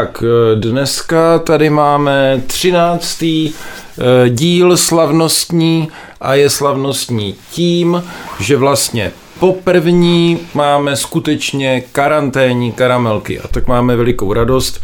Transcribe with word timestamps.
Tak, 0.00 0.22
eh, 0.26 0.56
dneska 0.56 1.38
tady 1.38 1.70
máme 1.70 2.42
třináctý 2.46 3.52
eh, 3.52 4.28
díl 4.30 4.76
slavnostní 4.76 5.88
a 6.20 6.34
je 6.34 6.50
slavnostní 6.50 7.34
tím, 7.50 8.02
že 8.40 8.56
vlastně 8.56 9.12
poprvní 9.40 10.38
máme 10.54 10.96
skutečně 10.96 11.80
karanténní 11.92 12.72
karamelky 12.72 13.40
a 13.40 13.48
tak 13.48 13.66
máme 13.66 13.96
velikou 13.96 14.32
radost, 14.32 14.80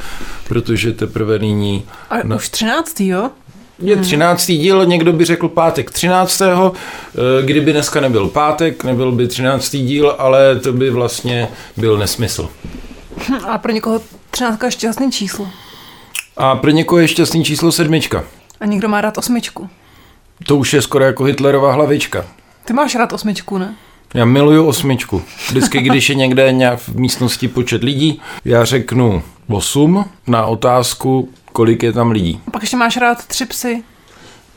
protože 0.48 0.92
teprve 0.92 1.38
nyní... 1.38 1.82
A 2.10 2.14
No. 2.24 2.36
už 2.36 2.48
13. 2.48 3.00
jo? 3.00 3.30
Je 3.78 3.96
třináctý 3.96 4.58
díl, 4.58 4.86
někdo 4.86 5.12
by 5.12 5.24
řekl 5.24 5.48
pátek 5.48 5.90
třináctého, 5.90 6.72
eh, 7.14 7.46
kdyby 7.46 7.72
dneska 7.72 8.00
nebyl 8.00 8.28
pátek, 8.28 8.84
nebyl 8.84 9.12
by 9.12 9.26
třináctý 9.28 9.86
díl, 9.86 10.14
ale 10.18 10.56
to 10.60 10.72
by 10.72 10.90
vlastně 10.90 11.48
byl 11.76 11.98
nesmysl. 11.98 12.48
A 13.48 13.58
pro 13.58 13.72
někoho 13.72 14.00
13 14.36 14.62
je 14.64 14.70
šťastný 14.70 15.12
číslo. 15.12 15.48
A 16.36 16.56
pro 16.56 16.70
někoho 16.70 16.98
je 16.98 17.08
šťastný 17.08 17.44
číslo 17.44 17.72
sedmička. 17.72 18.24
A 18.60 18.66
někdo 18.66 18.88
má 18.88 19.00
rád 19.00 19.18
osmičku. 19.18 19.68
To 20.46 20.56
už 20.56 20.72
je 20.74 20.82
skoro 20.82 21.04
jako 21.04 21.24
Hitlerova 21.24 21.72
hlavička. 21.72 22.24
Ty 22.64 22.72
máš 22.72 22.94
rád 22.94 23.12
osmičku, 23.12 23.58
ne? 23.58 23.74
Já 24.14 24.24
miluju 24.24 24.66
osmičku. 24.66 25.22
Vždycky, 25.48 25.80
když 25.80 26.08
je 26.08 26.14
někde 26.14 26.52
nějak 26.52 26.78
v 26.78 26.98
místnosti 27.00 27.48
počet 27.48 27.82
lidí, 27.84 28.20
já 28.44 28.64
řeknu 28.64 29.22
8 29.48 30.04
na 30.26 30.46
otázku, 30.46 31.28
kolik 31.52 31.82
je 31.82 31.92
tam 31.92 32.10
lidí. 32.10 32.40
A 32.46 32.50
pak 32.50 32.62
ještě 32.62 32.76
máš 32.76 32.96
rád 32.96 33.24
tři 33.26 33.46
psy. 33.46 33.82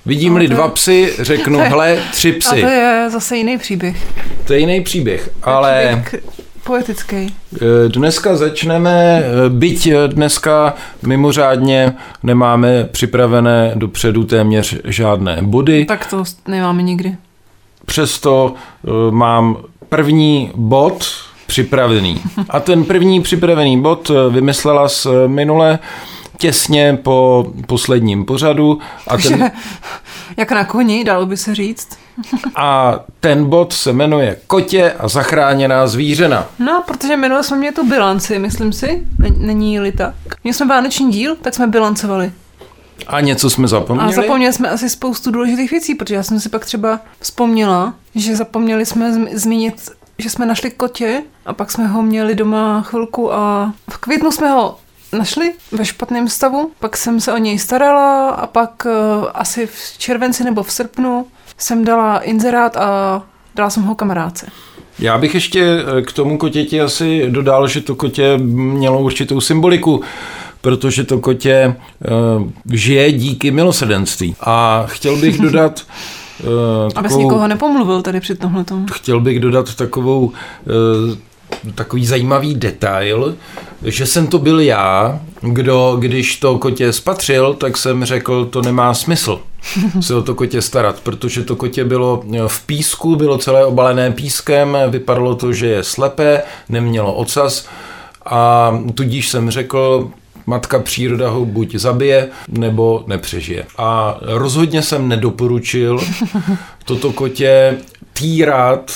Vidím-li 0.06 0.48
No, 0.48 0.56
dva 0.56 0.68
psy, 0.68 1.14
řeknu, 1.20 1.60
je- 1.64 1.66
hle, 1.70 2.00
tři 2.14 2.36
A 2.36 2.40
psy. 2.40 2.62
to 2.62 2.68
je 2.68 3.08
zase 3.10 3.38
jiný 3.38 3.58
příběh. 3.58 4.08
To 4.48 4.54
je 4.54 4.60
jiný 4.60 4.82
příběh, 4.82 5.30
ale 5.44 6.02
Příběh 6.06 6.24
poetický. 6.64 7.16
eh, 7.16 7.90
dneska 7.90 8.36
začneme, 8.36 9.24
eh, 9.24 9.50
byť 9.50 9.88
eh, 9.88 10.08
dneska 10.08 10.74
mimořádně 11.04 11.94
nemáme 12.24 12.84
připravené 12.84 13.72
dopředu 13.76 14.24
téměř 14.24 14.76
žádné 14.86 15.38
body, 15.42 15.86
Tak 15.86 16.06
to 16.10 16.24
nemáme 16.48 16.82
nikdy. 16.82 17.16
přesto 17.86 18.54
mám 19.10 19.58
první 19.90 20.52
bod 20.56 21.06
připravený. 21.48 22.22
A 22.50 22.60
ten 22.60 22.84
první 22.84 23.22
připravený 23.22 23.82
bod 23.82 24.12
vymyslela 24.30 24.90
z 24.90 25.08
minule 25.28 25.80
těsně 26.38 27.00
po 27.04 27.46
posledním 27.68 28.26
pořadu 28.26 28.80
a 29.08 29.18
ten, 29.18 29.52
jak 30.38 30.52
na 30.52 30.66
koni, 30.66 31.04
dalo 31.04 31.26
by 31.26 31.38
se 31.38 31.56
říct. 31.56 31.88
a 32.56 33.00
ten 33.20 33.46
bod 33.46 33.74
se 33.74 33.94
jmenuje 33.94 34.38
Kotě 34.48 34.92
a 34.92 35.08
zachráněná 35.08 35.88
zvířena. 35.88 36.46
No, 36.60 36.84
protože 36.88 37.18
minule 37.18 37.44
jsme 37.44 37.58
měli 37.58 37.76
tu 37.76 37.88
bilanci, 37.90 38.40
myslím 38.40 38.74
si. 38.74 39.08
Nen- 39.20 39.36
Není-li 39.38 39.92
tak. 39.92 40.16
Měli 40.44 40.54
jsme 40.54 40.66
vánoční 40.66 41.12
díl, 41.12 41.36
tak 41.42 41.54
jsme 41.54 41.68
bilancovali. 41.68 42.32
A 43.08 43.20
něco 43.22 43.50
jsme 43.50 43.68
zapomněli? 43.68 44.10
A 44.10 44.12
zapomněli 44.22 44.54
jsme 44.54 44.70
asi 44.70 44.90
spoustu 44.90 45.32
důležitých 45.32 45.72
věcí, 45.72 45.96
protože 45.96 46.16
já 46.16 46.24
jsem 46.24 46.40
si 46.40 46.50
pak 46.50 46.66
třeba 46.66 47.00
vzpomněla, 47.20 47.94
že 48.16 48.36
zapomněli 48.36 48.86
jsme 48.86 49.14
zmínit, 49.38 49.90
že 50.18 50.30
jsme 50.30 50.46
našli 50.46 50.72
kotě 50.72 51.22
a 51.46 51.54
pak 51.54 51.72
jsme 51.72 51.88
ho 51.88 52.02
měli 52.02 52.36
doma 52.36 52.82
chvilku 52.82 53.34
a 53.34 53.74
v 53.90 53.98
květnu 53.98 54.32
jsme 54.32 54.50
ho 54.50 54.78
našli 55.18 55.54
ve 55.72 55.86
špatném 55.86 56.28
stavu, 56.28 56.72
pak 56.80 56.98
jsem 56.98 57.22
se 57.22 57.34
o 57.34 57.38
něj 57.38 57.60
starala 57.60 58.30
a 58.30 58.48
pak 58.48 58.86
uh, 58.86 59.26
asi 59.34 59.68
v 59.68 59.98
červenci 59.98 60.44
nebo 60.44 60.64
v 60.64 60.72
srpnu 60.72 61.26
jsem 61.58 61.86
dala 61.86 62.20
inzerát 62.20 62.78
a 62.78 63.22
dala 63.56 63.70
jsem 63.70 63.84
ho 63.84 63.96
kamarádce. 63.96 64.48
Já 65.00 65.18
bych 65.18 65.34
ještě 65.34 65.84
eh, 65.98 66.02
k 66.02 66.12
tomu 66.12 66.38
kotěti 66.38 66.82
asi 66.82 67.26
dodal, 67.30 67.68
že 67.68 67.82
to 67.82 67.96
kotě 67.96 68.38
mělo 68.38 69.02
určitou 69.02 69.42
symboliku, 69.42 70.02
protože 70.62 71.04
to 71.04 71.20
kotě 71.20 71.76
uh, 72.38 72.48
žije 72.72 73.12
díky 73.12 73.52
milosedenství. 73.52 74.36
A 74.42 74.84
chtěl 74.88 75.16
bych 75.16 75.38
dodat 75.42 75.84
uh, 76.44 76.92
Abys 76.96 77.16
nikoho 77.16 77.48
nepomluvil 77.48 78.02
tady 78.02 78.20
při 78.20 78.36
tomhletom. 78.36 78.86
chtěl 78.92 79.20
bych 79.20 79.40
dodat 79.40 79.76
takovou 79.76 80.32
eh, 80.68 81.72
takový 81.76 82.06
zajímavý 82.06 82.56
detail, 82.56 83.36
že 83.84 84.06
jsem 84.06 84.28
to 84.28 84.40
byl 84.40 84.60
já, 84.60 85.20
kdo, 85.42 85.96
když 86.00 86.36
to 86.36 86.58
kotě 86.58 86.94
spatřil, 86.94 87.54
tak 87.54 87.78
jsem 87.78 88.06
řekl, 88.06 88.46
to 88.46 88.62
nemá 88.62 88.94
smysl 88.94 89.40
se 90.02 90.16
o 90.16 90.22
to 90.22 90.36
kotě 90.36 90.62
starat, 90.62 91.00
protože 91.00 91.44
to 91.44 91.56
kotě 91.56 91.86
bylo 91.86 92.24
v 92.48 92.66
písku, 92.66 93.16
bylo 93.16 93.38
celé 93.38 93.66
obalené 93.66 94.12
pískem, 94.12 94.78
vypadalo 94.90 95.36
to, 95.36 95.54
že 95.54 95.68
je 95.68 95.84
slepé, 95.84 96.42
nemělo 96.70 97.14
ocas 97.14 97.68
a 98.26 98.72
tudíž 98.96 99.30
jsem 99.30 99.50
řekl, 99.50 100.10
matka 100.46 100.80
příroda 100.80 101.30
ho 101.30 101.46
buď 101.46 101.76
zabije, 101.76 102.28
nebo 102.48 103.04
nepřežije. 103.08 103.66
A 103.78 104.18
rozhodně 104.22 104.82
jsem 104.82 105.08
nedoporučil 105.08 106.00
toto 106.86 107.12
kotě 107.12 107.78
týrat 108.14 108.92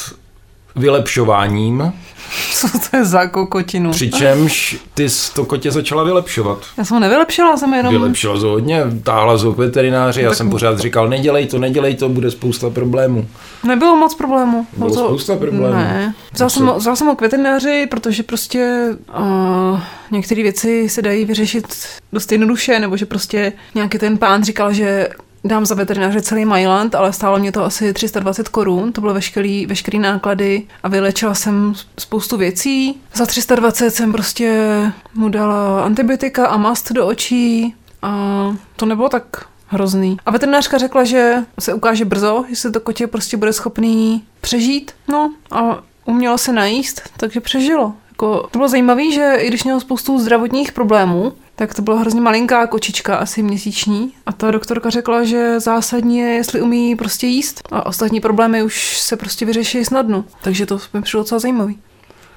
vylepšováním, 0.76 1.94
Co 2.54 2.68
to 2.68 2.98
je 2.98 3.06
za 3.06 3.28
kokotinu? 3.28 3.92
přičemž 3.92 4.78
ty 4.94 5.10
jsi 5.10 5.34
to 5.34 5.46
kotě 5.46 5.72
začala 5.72 6.04
vylepšovat. 6.04 6.60
Já 6.78 6.86
jsem 6.86 6.96
ho 6.96 7.00
nevylepšila, 7.02 7.58
jsem 7.58 7.74
jenom... 7.74 7.94
Vylepšila 7.94 8.40
to 8.40 8.48
hodně, 8.48 8.84
táhla 9.04 9.38
k 9.38 9.58
veterináři, 9.58 10.22
já 10.22 10.30
Tak- 10.30 10.38
jsem 10.38 10.50
pořád 10.50 10.80
říkal, 10.80 11.08
nedělej 11.08 11.48
to, 11.48 11.60
nedělej 11.60 11.96
to, 11.96 12.10
bude 12.10 12.32
spousta 12.32 12.70
problémů. 12.70 13.28
Nebylo 13.64 13.96
moc 13.96 14.16
problémů. 14.16 14.68
Bylo 14.78 14.90
to... 14.90 15.06
spousta 15.06 15.36
problémů. 15.36 15.76
Ne. 15.76 16.16
Vzal 16.34 16.50
jsem, 16.50 16.72
vzal 16.78 16.96
jsem 16.96 17.08
ho 17.08 17.16
k 17.16 17.22
veterináři, 17.22 17.88
protože 17.92 18.24
prostě 18.24 18.90
uh, 19.20 19.80
některé 20.12 20.44
věci 20.44 20.90
se 20.90 21.02
dají 21.02 21.26
vyřešit 21.26 21.68
dost 22.14 22.32
jednoduše, 22.32 22.80
nebo 22.80 22.98
že 22.98 23.06
prostě 23.06 23.54
nějaký 23.76 23.98
ten 23.98 24.18
pán 24.18 24.44
říkal, 24.44 24.74
že 24.74 25.10
dám 25.44 25.66
za 25.66 25.76
veterináře 25.76 26.22
celý 26.22 26.46
Mailand, 26.46 26.96
ale 26.96 27.14
stálo 27.14 27.40
mě 27.40 27.52
to 27.52 27.64
asi 27.64 27.94
320 27.94 28.50
korun, 28.50 28.94
to 28.94 29.02
bylo 29.02 29.14
veškerý, 29.14 29.66
veškerý 29.66 30.00
náklady 30.00 30.68
a 30.84 30.88
vylečila 30.88 31.34
jsem 31.34 31.74
spoustu 32.00 32.38
věcí. 32.38 33.02
Za 33.14 33.26
320 33.26 33.92
jsem 33.92 34.12
prostě 34.12 34.70
mu 35.14 35.30
dala 35.30 35.84
antibiotika 35.84 36.48
a 36.48 36.58
mast 36.58 36.92
do 36.92 37.08
očí 37.08 37.76
a 38.02 38.56
to 38.76 38.86
nebylo 38.86 39.10
tak 39.10 39.46
hrozný. 39.68 40.18
A 40.26 40.32
veterinářka 40.32 40.78
řekla, 40.78 41.04
že 41.04 41.36
se 41.60 41.74
ukáže 41.74 42.06
brzo, 42.06 42.46
jestli 42.50 42.72
to 42.72 42.80
kotě 42.80 43.08
prostě 43.08 43.38
bude 43.38 43.54
schopný 43.54 44.24
přežít. 44.42 44.92
No 45.08 45.34
a 45.52 45.84
umělo 46.06 46.38
se 46.38 46.54
najíst, 46.54 47.02
takže 47.18 47.40
přežilo. 47.40 47.94
Jako, 48.10 48.48
to 48.52 48.60
bylo 48.60 48.68
zajímavé, 48.68 49.12
že 49.12 49.36
i 49.40 49.48
když 49.48 49.64
měl 49.64 49.80
spoustu 49.80 50.20
zdravotních 50.20 50.72
problémů, 50.72 51.34
tak 51.56 51.74
to 51.74 51.82
byla 51.82 52.00
hrozně 52.00 52.22
malinká 52.22 52.68
kočička, 52.68 53.16
asi 53.16 53.44
měsíční. 53.44 54.12
A 54.26 54.32
ta 54.32 54.52
doktorka 54.52 54.90
řekla, 54.90 55.24
že 55.24 55.60
zásadní 55.60 56.18
je, 56.18 56.28
jestli 56.28 56.62
umí 56.62 56.96
prostě 56.96 57.28
jíst. 57.28 57.62
A 57.72 57.86
ostatní 57.86 58.20
problémy 58.20 58.64
už 58.64 58.98
se 59.00 59.18
prostě 59.18 59.46
vyřeší 59.46 59.86
snadno. 59.86 60.26
Takže 60.42 60.66
to 60.66 60.80
mi 60.94 61.02
přišlo 61.02 61.20
docela 61.20 61.40
zajímavý. 61.40 61.78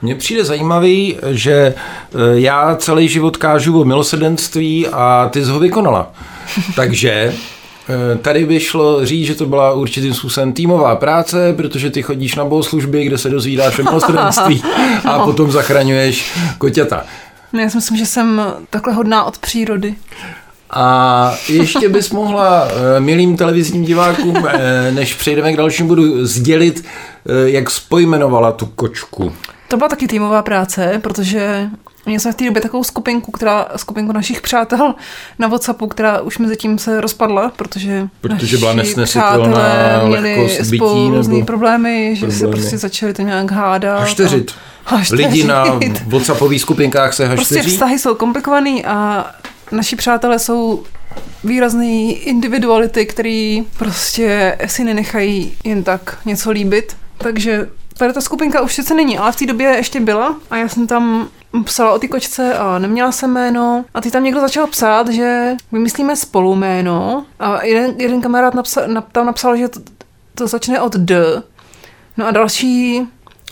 Mně 0.03 0.15
přijde 0.15 0.44
zajímavý, 0.44 1.16
že 1.31 1.53
eh, 1.53 1.75
já 2.34 2.77
celý 2.77 3.09
život 3.09 3.37
kážu 3.37 3.81
o 3.81 3.84
milosedenství 3.84 4.87
a 4.93 5.28
ty 5.33 5.44
jsi 5.44 5.50
ho 5.50 5.59
vykonala. 5.59 6.12
Takže 6.77 7.10
eh, 7.12 8.19
tady 8.19 8.44
by 8.44 8.60
šlo 8.60 9.06
říct, 9.06 9.27
že 9.27 9.34
to 9.34 9.47
byla 9.47 9.72
určitým 9.72 10.15
způsobem 10.15 10.53
týmová 10.53 10.97
práce, 10.97 11.54
protože 11.57 11.91
ty 11.91 12.03
chodíš 12.03 12.34
na 12.34 12.45
bohoslužby, 12.45 13.04
kde 13.04 13.19
se 13.19 13.30
dozvídáš 13.30 13.78
o 13.78 13.83
milosedenství 13.83 14.62
a 15.04 15.19
potom 15.19 15.51
zachraňuješ 15.51 16.33
koťata. 16.59 17.04
No, 17.57 17.63
já 17.63 17.71
si 17.71 17.77
myslím, 17.77 17.97
že 17.97 18.07
jsem 18.07 18.43
takhle 18.71 18.93
hodná 18.93 19.25
od 19.25 19.39
přírody. 19.39 19.95
A 20.71 21.35
ještě 21.49 21.89
bys 21.89 22.11
mohla 22.11 22.69
eh, 22.69 23.01
milým 23.01 23.37
televizním 23.37 23.85
divákům, 23.85 24.37
eh, 24.49 24.93
než 24.93 25.15
přejdeme 25.15 25.53
k 25.53 25.57
dalšímu 25.57 25.89
bodu, 25.89 26.27
sdělit, 26.27 26.85
eh, 26.85 27.51
jak 27.51 27.71
spojmenovala 27.71 28.53
tu 28.53 28.67
kočku. 28.67 29.33
To 29.69 29.77
byla 29.77 29.89
taky 29.89 30.07
týmová 30.07 30.43
práce, 30.43 31.01
protože 31.03 31.69
měli 32.07 32.21
jsme 32.21 32.33
v 32.33 32.35
té 32.35 32.45
době 32.45 32.63
takovou 32.63 32.85
skupinku, 32.85 33.31
která, 33.33 33.67
skupinku 33.77 34.13
našich 34.13 34.41
přátel 34.41 34.95
na 35.39 35.49
Whatsappu, 35.49 35.87
která 35.87 36.21
už 36.21 36.39
mezi 36.39 36.57
tím 36.57 36.79
se 36.79 37.01
rozpadla, 37.01 37.53
protože, 37.57 38.09
Protože 38.21 38.59
byla 38.59 38.73
naši 38.73 38.89
nesnesitelná 38.89 39.39
přátelé 39.39 40.09
měli 40.09 40.59
bytí 40.59 40.77
spolu 40.77 41.11
různý 41.11 41.45
problémy, 41.45 42.17
že 42.17 42.31
se 42.31 42.39
problémy. 42.39 42.61
prostě 42.61 42.79
začali 42.79 43.15
to 43.15 43.23
nějak 43.23 43.51
hádat. 43.51 44.01
Hašteřit. 44.01 44.51
A. 44.51 44.76
Lidi 45.12 45.44
na 45.47 45.65
WhatsAppových 46.06 46.60
skupinkách 46.60 47.15
se 47.15 47.28
Prostě 47.28 47.54
hašteří. 47.54 47.71
vztahy 47.74 47.98
jsou 47.98 48.15
komplikovaný 48.15 48.84
a 48.84 49.27
naši 49.72 49.97
přátelé 49.97 50.38
jsou 50.38 50.84
výrazný 51.44 52.12
individuality, 52.18 53.06
který 53.06 53.65
prostě 53.78 54.59
si 54.66 54.84
nenechají 54.84 55.56
jen 55.65 55.83
tak 55.84 56.18
něco 56.24 56.50
líbit. 56.50 56.97
Takže 57.18 57.68
tady 57.98 58.12
ta 58.12 58.21
skupinka 58.21 58.60
už 58.60 58.74
sice 58.74 58.94
není, 58.94 59.18
ale 59.18 59.33
v 59.33 59.36
té 59.36 59.47
době 59.47 59.68
ještě 59.68 60.00
byla 60.00 60.36
a 60.50 60.56
já 60.56 60.68
jsem 60.68 60.86
tam 60.86 61.28
psala 61.65 61.92
o 61.92 61.98
ty 61.98 62.09
kočce 62.09 62.54
a 62.54 62.78
neměla 62.78 63.12
jsem 63.12 63.30
jméno 63.30 63.84
a 63.94 64.00
ty 64.00 64.10
tam 64.10 64.24
někdo 64.24 64.41
začal 64.41 64.66
psát, 64.66 65.09
že 65.09 65.53
vymyslíme 65.72 66.16
spolu 66.16 66.56
jméno 66.56 67.24
a 67.41 67.65
jeden, 67.65 67.94
jeden 68.00 68.21
kamarád 68.21 68.54
napsal, 68.54 68.88
nap, 68.88 69.12
tam 69.12 69.27
napsal, 69.27 69.56
že 69.56 69.68
to, 69.68 69.80
to 70.34 70.47
začne 70.47 70.80
od 70.80 70.97
D. 70.97 71.42
No 72.16 72.27
a 72.27 72.30
další 72.30 73.03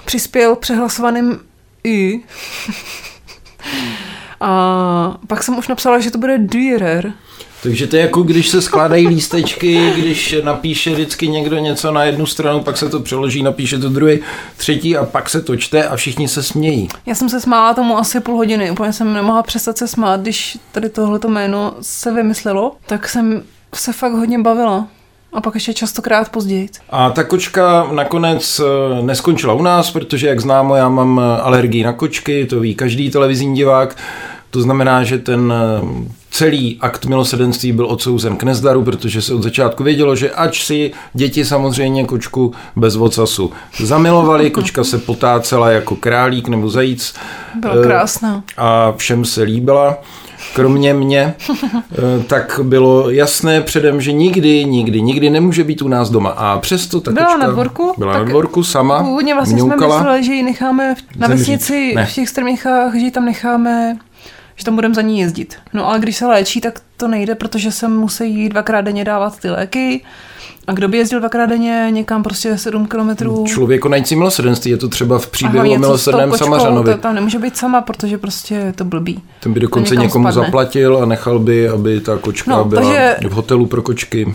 přispěl 0.04 0.56
přehlasovaným 0.56 1.38
I. 1.84 2.20
A 4.40 5.18
pak 5.26 5.42
jsem 5.42 5.58
už 5.58 5.68
napsala, 5.68 6.00
že 6.00 6.10
to 6.10 6.18
bude 6.18 6.38
Dürer. 6.38 7.12
Takže 7.62 7.86
to 7.86 7.96
je 7.96 8.02
jako 8.02 8.22
když 8.22 8.48
se 8.48 8.62
skládají 8.62 9.08
lístečky, 9.08 9.92
když 9.96 10.34
napíše 10.42 10.90
vždycky 10.90 11.28
někdo 11.28 11.58
něco 11.58 11.92
na 11.92 12.04
jednu 12.04 12.26
stranu, 12.26 12.62
pak 12.62 12.76
se 12.76 12.88
to 12.88 13.00
přeloží, 13.00 13.42
napíše 13.42 13.78
to 13.78 13.88
druhý, 13.88 14.18
třetí 14.56 14.96
a 14.96 15.04
pak 15.04 15.30
se 15.30 15.40
to 15.40 15.56
čte 15.56 15.88
a 15.88 15.96
všichni 15.96 16.28
se 16.28 16.42
smějí. 16.42 16.88
Já 17.06 17.14
jsem 17.14 17.28
se 17.28 17.40
smála 17.40 17.74
tomu 17.74 17.98
asi 17.98 18.20
půl 18.20 18.36
hodiny, 18.36 18.70
úplně 18.70 18.92
jsem 18.92 19.14
nemohla 19.14 19.42
přestat 19.42 19.78
se 19.78 19.88
smát, 19.88 20.20
když 20.20 20.58
tady 20.72 20.88
tohleto 20.88 21.28
jméno 21.28 21.74
se 21.80 22.12
vymyslelo, 22.12 22.76
tak 22.86 23.08
jsem 23.08 23.42
se 23.74 23.92
fakt 23.92 24.12
hodně 24.12 24.38
bavila. 24.38 24.88
A 25.34 25.40
pak 25.40 25.54
ještě 25.54 25.74
častokrát 25.74 26.28
později. 26.28 26.68
A 26.90 27.10
ta 27.10 27.24
kočka 27.24 27.88
nakonec 27.92 28.60
eh, 28.60 29.02
neskončila 29.02 29.54
u 29.54 29.62
nás, 29.62 29.90
protože 29.90 30.26
jak 30.26 30.40
známo, 30.40 30.76
já 30.76 30.88
mám 30.88 31.20
eh, 31.20 31.40
alergii 31.40 31.84
na 31.84 31.92
kočky, 31.92 32.46
to 32.46 32.60
ví 32.60 32.74
každý 32.74 33.10
televizní 33.10 33.54
divák. 33.54 33.96
To 34.50 34.62
znamená, 34.62 35.04
že 35.04 35.18
ten 35.18 35.52
eh, 35.52 36.08
celý 36.30 36.78
akt 36.80 37.06
milosedenství 37.06 37.72
byl 37.72 37.86
odsouzen 37.86 38.36
k 38.36 38.42
nezdaru, 38.42 38.84
protože 38.84 39.22
se 39.22 39.34
od 39.34 39.42
začátku 39.42 39.82
vědělo, 39.82 40.16
že 40.16 40.30
ač 40.30 40.64
si 40.64 40.92
děti 41.14 41.44
samozřejmě 41.44 42.04
kočku 42.04 42.52
bez 42.76 42.96
vocasu 42.96 43.52
zamilovali, 43.80 44.50
kočka 44.50 44.84
se 44.84 44.98
potácela 44.98 45.70
jako 45.70 45.96
králík 45.96 46.48
nebo 46.48 46.68
zajíc. 46.68 47.14
Byla 47.60 47.82
krásná. 47.82 48.42
A 48.56 48.92
všem 48.96 49.24
se 49.24 49.42
líbila 49.42 49.98
kromě 50.54 50.94
mě, 50.94 51.34
tak 52.26 52.60
bylo 52.62 53.10
jasné 53.10 53.60
předem, 53.60 54.00
že 54.00 54.12
nikdy, 54.12 54.64
nikdy, 54.64 55.02
nikdy 55.02 55.30
nemůže 55.30 55.64
být 55.64 55.82
u 55.82 55.88
nás 55.88 56.10
doma. 56.10 56.30
A 56.30 56.58
přesto 56.58 57.00
ta 57.00 57.10
byla 57.12 57.26
kočka 57.26 57.46
na 57.46 57.52
dvorku, 57.52 57.94
byla 57.98 58.12
na 58.12 58.24
dvorku 58.24 58.64
sama, 58.64 59.02
Původně 59.02 59.34
vlastně 59.34 59.54
mňoukala. 59.54 59.80
jsme 59.96 59.98
mysleli, 59.98 60.24
že 60.24 60.32
ji 60.32 60.42
necháme 60.42 60.94
na 61.18 61.28
vesnici 61.28 61.92
Ne. 61.96 62.06
v 62.06 62.12
těch 62.14 62.28
strmichách, 62.28 62.92
že 62.94 63.00
ji 63.00 63.10
tam 63.10 63.24
necháme, 63.24 63.96
že 64.56 64.64
tam 64.64 64.74
budeme 64.74 64.94
za 64.94 65.02
ní 65.02 65.20
jezdit. 65.20 65.54
No 65.72 65.88
ale 65.88 65.98
když 65.98 66.16
se 66.16 66.26
léčí, 66.26 66.60
tak 66.60 66.80
to 66.96 67.08
nejde, 67.08 67.34
protože 67.34 67.72
se 67.72 67.88
musí 67.88 68.48
dvakrát 68.48 68.80
denně 68.80 69.04
dávat 69.04 69.38
ty 69.40 69.50
léky. 69.50 70.04
A 70.66 70.72
kdo 70.72 70.88
by 70.88 70.98
jezdil 70.98 71.20
dvakrát 71.20 71.46
denně 71.46 71.86
někam 71.90 72.22
prostě 72.22 72.58
7 72.58 72.86
kilometrů? 72.86 73.44
Člověk 73.48 73.80
konající 73.80 74.16
milosedenství, 74.16 74.70
je 74.70 74.76
to 74.76 74.88
třeba 74.88 75.18
v 75.18 75.26
příběhu 75.26 75.72
o 75.72 75.78
milosrdném 75.78 76.32
Samařanovi. 76.32 76.92
To 76.92 76.98
tam 76.98 77.14
nemůže 77.14 77.38
být 77.38 77.56
sama, 77.56 77.80
protože 77.80 78.18
prostě 78.18 78.54
je 78.54 78.72
to 78.72 78.84
blbý. 78.84 79.22
Ten 79.40 79.52
by 79.52 79.60
dokonce 79.60 79.96
někomu 79.96 80.24
spadne. 80.24 80.44
zaplatil 80.46 80.98
a 81.02 81.06
nechal 81.06 81.38
by, 81.38 81.68
aby 81.68 82.00
ta 82.00 82.18
kočka 82.18 82.50
No, 82.50 82.64
byla 82.64 82.82
takže- 82.82 83.16
v 83.28 83.32
hotelu 83.32 83.66
pro 83.66 83.82
kočky. 83.82 84.34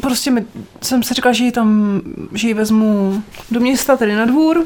Prostě 0.00 0.30
mi, 0.30 0.44
jsem 0.82 1.02
si 1.02 1.14
říkala, 1.14 1.32
že 1.32 1.44
ji 1.44 1.52
tam, 1.52 2.00
že 2.32 2.48
ji 2.48 2.54
vezmu 2.54 3.22
do 3.50 3.60
města, 3.60 3.96
tedy 3.96 4.14
na 4.14 4.24
dvůr. 4.24 4.64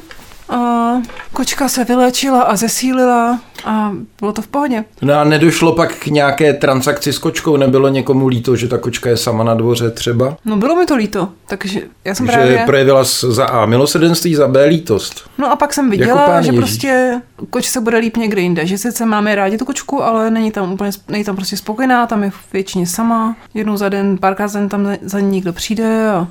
A 0.52 0.92
kočka 1.32 1.68
se 1.68 1.84
vyléčila 1.84 2.42
a 2.42 2.56
zesílila 2.56 3.40
a 3.64 3.92
bylo 4.20 4.32
to 4.32 4.42
v 4.42 4.46
pohodě. 4.46 4.84
No 5.02 5.14
a 5.14 5.24
nedošlo 5.24 5.72
pak 5.72 5.94
k 5.98 6.06
nějaké 6.06 6.52
transakci 6.52 7.12
s 7.12 7.18
kočkou? 7.18 7.56
Nebylo 7.56 7.88
někomu 7.88 8.26
líto, 8.28 8.56
že 8.56 8.68
ta 8.68 8.78
kočka 8.78 9.10
je 9.10 9.16
sama 9.16 9.44
na 9.44 9.54
dvoře 9.54 9.90
třeba? 9.90 10.36
No 10.44 10.56
bylo 10.56 10.76
mi 10.76 10.86
to 10.86 10.96
líto, 10.96 11.28
takže 11.46 11.80
já 12.04 12.14
jsem 12.14 12.26
Že 12.26 12.32
právě... 12.32 12.62
projevila 12.66 13.04
za 13.04 13.44
A 13.44 13.66
milosedenství, 13.66 14.34
za 14.34 14.48
B 14.48 14.64
lítost. 14.64 15.30
No 15.38 15.52
a 15.52 15.56
pak 15.56 15.72
jsem 15.74 15.84
Jako 15.84 15.98
viděla, 16.00 16.26
pán 16.26 16.42
že 16.42 16.48
Ježíš. 16.48 16.58
prostě 16.60 17.20
kočce 17.50 17.80
bude 17.80 17.98
líp 17.98 18.16
někde 18.16 18.40
jinde. 18.40 18.66
Že 18.66 18.78
sice 18.78 19.06
máme 19.06 19.34
rádi 19.34 19.58
tu 19.58 19.64
kočku, 19.64 20.02
ale 20.02 20.30
není 20.30 20.50
tam 20.50 20.72
úplně, 20.72 20.90
není 21.08 21.24
tam 21.24 21.36
prostě 21.36 21.56
spokojená, 21.56 22.06
tam 22.06 22.22
je 22.24 22.32
většině 22.52 22.86
sama. 22.86 23.36
Jednou 23.54 23.76
za 23.76 23.88
den, 23.88 24.18
párkrát 24.18 24.48
za 24.48 24.58
den 24.58 24.68
tam 24.68 24.84
za- 24.86 24.96
za 25.02 25.20
ní 25.20 25.30
někdo 25.30 25.52
přijde 25.52 26.08
a 26.10 26.26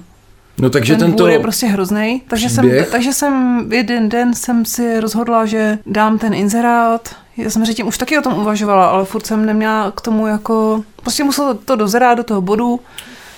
No 0.61 0.69
takže 0.69 0.95
ten 0.95 1.07
tento... 1.07 1.27
je 1.27 1.39
prostě 1.39 1.65
hrozný. 1.65 2.21
Takže 2.27 2.49
jsem, 2.49 2.71
takže 2.91 3.13
jsem 3.13 3.65
jeden 3.71 4.09
den 4.09 4.33
jsem 4.33 4.65
si 4.65 4.99
rozhodla, 4.99 5.45
že 5.45 5.79
dám 5.85 6.17
ten 6.17 6.33
inzerát. 6.33 7.15
Já 7.37 7.49
jsem 7.49 7.63
předtím 7.63 7.87
už 7.87 7.97
taky 7.97 8.17
o 8.17 8.21
tom 8.21 8.33
uvažovala, 8.33 8.87
ale 8.87 9.05
furt 9.05 9.25
jsem 9.25 9.45
neměla 9.45 9.91
k 9.91 10.01
tomu 10.01 10.27
jako... 10.27 10.83
Prostě 10.95 11.23
muselo 11.23 11.53
to 11.53 11.75
dozerát 11.75 12.17
do 12.17 12.23
toho 12.23 12.41
bodu, 12.41 12.79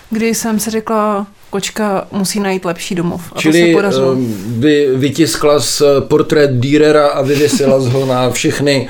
kdy 0.09 0.35
jsem 0.35 0.59
si 0.59 0.69
řekla, 0.69 1.27
kočka 1.53 2.07
musí 2.11 2.39
najít 2.39 2.65
lepší 2.65 2.95
domov. 2.95 3.21
A 3.31 3.35
to 3.35 3.41
se 3.41 3.41
Čili 3.41 3.73
podařilo. 3.73 4.11
um, 4.11 4.33
by 4.47 4.89
vytiskla 4.95 5.59
z 5.59 5.81
eh, 5.81 6.01
portrét 6.01 6.51
Dürera 6.51 7.07
a 7.07 7.21
vyvěsila 7.21 7.79
z 7.79 7.87
ho 7.87 8.05
na 8.05 8.29
všechny 8.29 8.89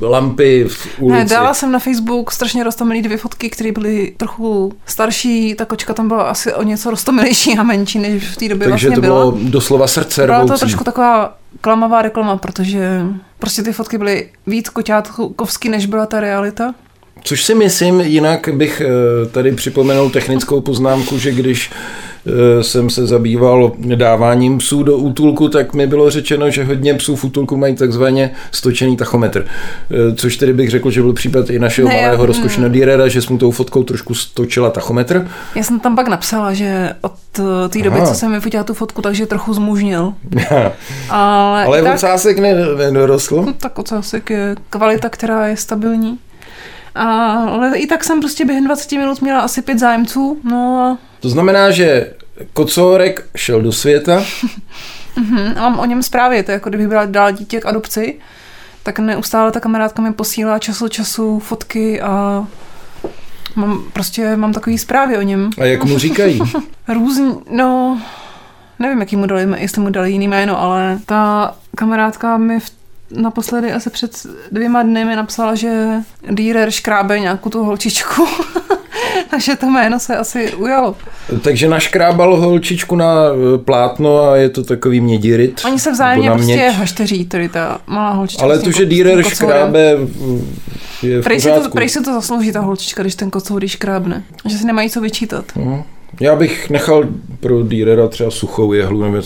uh, 0.00 0.10
lampy 0.10 0.64
v 0.68 1.00
ulici. 1.00 1.18
Ne, 1.18 1.24
dala 1.24 1.54
jsem 1.54 1.72
na 1.72 1.78
Facebook 1.78 2.32
strašně 2.32 2.64
roztomilý 2.64 3.02
dvě 3.02 3.18
fotky, 3.18 3.50
které 3.50 3.72
byly 3.72 4.14
trochu 4.16 4.72
starší. 4.86 5.54
Ta 5.54 5.64
kočka 5.64 5.94
tam 5.94 6.08
byla 6.08 6.22
asi 6.22 6.54
o 6.54 6.62
něco 6.62 6.90
roztomilejší 6.90 7.58
a 7.58 7.62
menší, 7.62 7.98
než 7.98 8.24
v 8.24 8.36
té 8.36 8.48
době 8.48 8.68
Takže 8.68 8.88
vlastně 8.88 8.94
to 8.94 9.00
byla. 9.00 9.30
bylo 9.30 9.38
doslova 9.50 9.86
srdce 9.86 10.26
Byla 10.26 10.46
to 10.46 10.58
trošku 10.58 10.84
taková 10.84 11.36
klamavá 11.60 12.02
reklama, 12.02 12.36
protože 12.36 13.02
prostě 13.38 13.62
ty 13.62 13.72
fotky 13.72 13.98
byly 13.98 14.28
víc 14.46 14.68
koťátkovský, 14.68 15.68
než 15.68 15.86
byla 15.86 16.06
ta 16.06 16.20
realita. 16.20 16.74
Což 17.24 17.44
si 17.44 17.54
myslím, 17.54 18.00
jinak 18.00 18.48
bych 18.52 18.80
eh, 18.84 19.26
tady 19.26 19.52
připomenul 19.52 20.10
technickou 20.10 20.60
poznámku, 20.60 21.18
že 21.18 21.32
když 21.32 21.70
eh, 22.26 22.62
jsem 22.62 22.90
se 22.90 23.06
zabýval 23.06 23.72
dáváním 23.78 24.58
psů 24.58 24.82
do 24.82 24.96
útulku, 24.96 25.48
tak 25.48 25.74
mi 25.74 25.86
bylo 25.86 26.10
řečeno, 26.10 26.50
že 26.50 26.64
hodně 26.64 26.94
psů 26.94 27.16
v 27.16 27.24
útulku 27.24 27.56
mají 27.56 27.74
takzvaně 27.76 28.30
stočený 28.52 28.96
tachometr. 28.96 29.46
Eh, 29.90 30.14
Což 30.14 30.36
tedy 30.36 30.52
bych 30.52 30.70
řekl, 30.70 30.90
že 30.90 31.02
byl 31.02 31.12
případ 31.12 31.50
i 31.50 31.58
našeho 31.58 31.88
Ne, 31.88 32.02
malého 32.02 32.26
rozkošného 32.26 32.68
mm. 32.68 32.72
dírera, 32.72 33.08
že 33.08 33.22
jsme 33.22 33.38
tou 33.38 33.50
fotkou 33.50 33.82
trošku 33.82 34.14
stočila 34.14 34.70
tachometr. 34.70 35.28
Já 35.54 35.62
jsem 35.62 35.80
tam 35.80 35.96
pak 35.96 36.08
napsala, 36.08 36.52
že 36.52 36.92
od 37.00 37.12
té 37.68 37.82
doby, 37.82 37.96
Aha. 37.96 38.06
co 38.06 38.14
jsem 38.14 38.32
vyfotila 38.32 38.64
tu 38.64 38.74
fotku, 38.74 39.02
takže 39.02 39.26
trochu 39.26 39.54
zmužnil. 39.54 40.14
Ale, 41.10 41.64
Ale 41.64 41.82
tak, 41.82 41.94
ocásek 41.94 42.38
ne- 42.38 42.54
nedorostl. 42.76 43.42
no, 43.46 43.52
tak 43.60 43.78
ocásek 43.78 44.30
je 44.30 44.56
kvalita, 44.70 45.08
která 45.08 45.46
je 45.46 45.56
stabilní. 45.56 46.18
A, 46.94 47.04
ale 47.34 47.78
i 47.78 47.86
tak 47.86 48.04
jsem 48.04 48.20
prostě 48.20 48.44
během 48.44 48.64
20 48.64 48.92
minut 48.92 49.22
měla 49.22 49.40
asi 49.40 49.62
pět 49.62 49.78
zájemců, 49.78 50.40
no 50.44 50.80
a 50.80 50.98
To 51.20 51.28
znamená, 51.28 51.70
že 51.70 52.12
kocourek 52.52 53.26
šel 53.36 53.62
do 53.62 53.72
světa, 53.72 54.22
Mhm, 55.16 55.54
a 55.58 55.60
mám 55.68 55.78
o 55.78 55.84
něm 55.84 56.02
zprávy, 56.02 56.42
to 56.42 56.50
je 56.50 56.54
jako 56.54 56.68
kdybych 56.68 56.88
byla 56.88 57.04
dala 57.04 57.30
dítě 57.30 57.60
k 57.60 57.66
adopci, 57.66 58.18
tak 58.82 58.98
neustále 58.98 59.52
ta 59.52 59.60
kamarádka 59.60 60.02
mi 60.02 60.12
posílá 60.12 60.58
čas 60.58 60.82
od 60.82 60.88
času 60.88 61.38
fotky 61.38 62.00
a 62.00 62.46
mám, 63.56 63.82
prostě 63.92 64.36
mám 64.36 64.52
takový 64.52 64.78
zprávy 64.78 65.18
o 65.18 65.22
něm. 65.22 65.50
a 65.60 65.64
jak 65.64 65.84
mu 65.84 65.98
říkají? 65.98 66.40
Různý, 66.88 67.34
no, 67.50 68.00
nevím, 68.78 69.00
jaký 69.00 69.16
mu 69.16 69.26
dali, 69.26 69.48
jestli 69.56 69.80
mu 69.82 69.90
dali 69.90 70.12
jiný 70.12 70.28
jméno, 70.28 70.60
ale 70.60 70.98
ta 71.06 71.54
kamarádka 71.76 72.36
mi 72.36 72.60
v, 72.60 72.70
naposledy 73.16 73.72
asi 73.72 73.90
před 73.90 74.26
dvěma 74.52 74.82
dny 74.82 75.04
mi 75.04 75.16
napsala, 75.16 75.54
že 75.54 75.86
Dýrer 76.30 76.70
škrábe 76.70 77.20
nějakou 77.20 77.50
tu 77.50 77.64
holčičku. 77.64 78.26
Takže 79.30 79.56
to 79.56 79.66
jméno 79.66 80.00
se 80.00 80.16
asi 80.16 80.52
ujalo. 80.52 80.96
Takže 81.42 81.68
naškrábal 81.68 82.36
holčičku 82.36 82.96
na 82.96 83.14
eh, 83.14 83.58
plátno 83.58 84.22
a 84.22 84.36
je 84.36 84.48
to 84.48 84.64
takový 84.64 85.00
mědirit. 85.00 85.62
Oni 85.64 85.78
se 85.78 85.92
vzájemně 85.92 86.30
prostě 86.30 86.68
hašteří, 86.68 87.24
tedy 87.24 87.48
ta 87.48 87.80
malá 87.86 88.10
holčička. 88.10 88.44
Ale 88.44 88.58
to, 88.58 88.70
že 88.70 88.86
kocourem. 88.86 89.24
škrábe 89.24 89.96
mm, 89.96 90.56
je 91.02 91.20
v 91.20 91.24
Prej 91.24 91.40
si, 91.40 91.48
to, 91.50 91.70
prej 91.70 91.88
si 91.88 92.00
to 92.00 92.12
zaslouží 92.12 92.52
ta 92.52 92.60
holčička, 92.60 93.02
když 93.02 93.14
ten 93.14 93.30
kocour 93.30 93.66
škrábne. 93.66 94.22
Že 94.44 94.58
si 94.58 94.66
nemají 94.66 94.90
co 94.90 95.00
vyčítat. 95.00 95.44
No. 95.56 95.84
Já 96.20 96.36
bych 96.36 96.70
nechal 96.70 97.04
pro 97.40 97.62
Dürera 97.62 98.08
třeba 98.08 98.30
suchou 98.30 98.72
jehlu 98.72 99.02
nebo. 99.02 99.22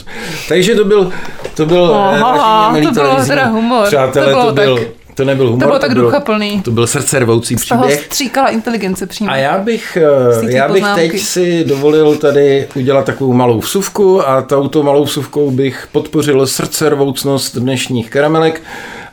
Takže 0.48 0.74
to 0.74 0.84
byl, 0.84 1.10
to 1.54 1.66
byl 1.66 1.90
eh, 1.94 2.20
Aha, 2.22 2.76
to 2.82 2.90
bylo 2.92 3.16
teda 3.26 3.46
humor. 3.46 3.86
Přátelé, 3.86 4.26
To 4.26 4.32
to, 4.32 4.38
bylo 4.40 4.52
byl, 4.52 4.78
tak- 4.78 4.86
to 5.14 5.24
nebyl 5.24 5.46
humor, 5.46 5.60
To 5.60 5.66
bylo 5.66 5.78
tak 5.78 5.92
bylo, 5.92 6.04
duchaplný. 6.04 6.62
to 6.62 6.70
byl 6.70 6.86
srdcervoucí 6.86 7.56
Z 7.58 7.66
toho 7.68 7.82
příběh. 7.82 8.04
stříkala 8.04 8.48
inteligence 8.48 9.06
přímo. 9.06 9.30
A 9.30 9.36
já 9.36 9.58
bych, 9.58 9.98
eh, 10.46 10.52
já 10.52 10.68
bych 10.68 10.74
poznámky. 10.82 11.08
teď 11.10 11.20
si 11.20 11.64
dovolil 11.64 12.16
tady 12.16 12.66
udělat 12.76 13.04
takovou 13.04 13.32
malou 13.32 13.58
vsuvku 13.60 14.28
a 14.28 14.42
touto 14.42 14.82
malou 14.82 15.04
vsuvkou 15.04 15.50
bych 15.50 15.88
podpořil 15.92 16.46
srdcervoucnost 16.46 17.56
dnešních 17.56 18.10
karamelek 18.10 18.62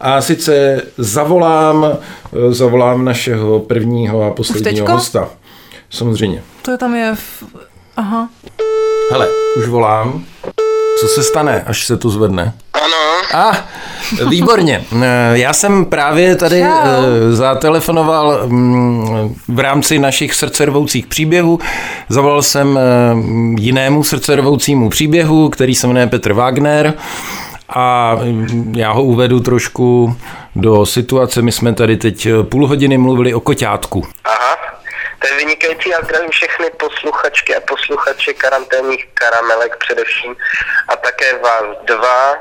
a 0.01 0.21
sice 0.21 0.81
zavolám, 0.97 1.87
eh, 1.93 2.53
zavolám 2.53 3.05
našeho 3.05 3.59
prvního 3.59 4.23
a 4.23 4.31
posledního 4.31 4.87
hosta. 4.91 5.29
Samozřejmě. 5.93 6.43
To 6.61 6.71
je 6.71 6.77
tam 6.77 6.95
je 6.95 7.15
v... 7.15 7.43
Aha. 7.97 8.29
Hele, 9.11 9.27
už 9.57 9.67
volám. 9.67 10.25
Co 10.99 11.07
se 11.07 11.23
stane, 11.23 11.63
až 11.67 11.85
se 11.85 11.97
to 11.97 12.09
zvedne? 12.09 12.53
Ano, 12.73 13.21
A, 13.33 13.49
ah, 13.49 13.55
výborně. 14.29 14.85
Eh, 15.03 15.37
Já 15.37 15.53
jsem 15.53 15.85
právě 15.85 16.35
tady 16.35 16.59
Čau. 16.61 16.67
eh, 16.67 17.35
zatelefonoval 17.35 18.41
mm, 18.47 19.35
v 19.47 19.59
rámci 19.59 19.99
našich 19.99 20.33
srdcervoucích 20.33 21.07
příběhů. 21.07 21.59
Zavolal 22.09 22.41
jsem 22.41 22.77
eh, 22.77 22.81
jinému 23.61 24.03
srdcervoucímu 24.03 24.89
příběhu, 24.89 25.49
který 25.49 25.75
se 25.75 25.87
jmenuje 25.87 26.07
Petr 26.07 26.33
Wagner 26.33 26.93
a 27.69 28.15
mm, 28.23 28.73
já 28.77 28.91
ho 28.91 29.03
uvedu 29.03 29.39
trošku 29.39 30.15
do 30.55 30.85
situace. 30.85 31.41
My 31.41 31.51
jsme 31.51 31.73
tady 31.73 31.97
teď 31.97 32.27
půl 32.43 32.67
hodiny 32.67 32.97
mluvili 32.97 33.33
o 33.33 33.39
koťátku. 33.39 34.03
aha. 34.25 34.53
To 35.23 35.33
je 35.33 35.37
vynikající. 35.37 35.89
Já 35.89 36.01
zdravím 36.01 36.29
všechny 36.29 36.69
posluchačky 36.69 37.55
a 37.55 37.61
posluchače 37.61 38.33
karanténních 38.33 39.07
karamelek 39.13 39.77
především 39.77 40.35
a 40.87 40.95
také 40.95 41.37
vás 41.37 41.63
dva. 41.83 42.35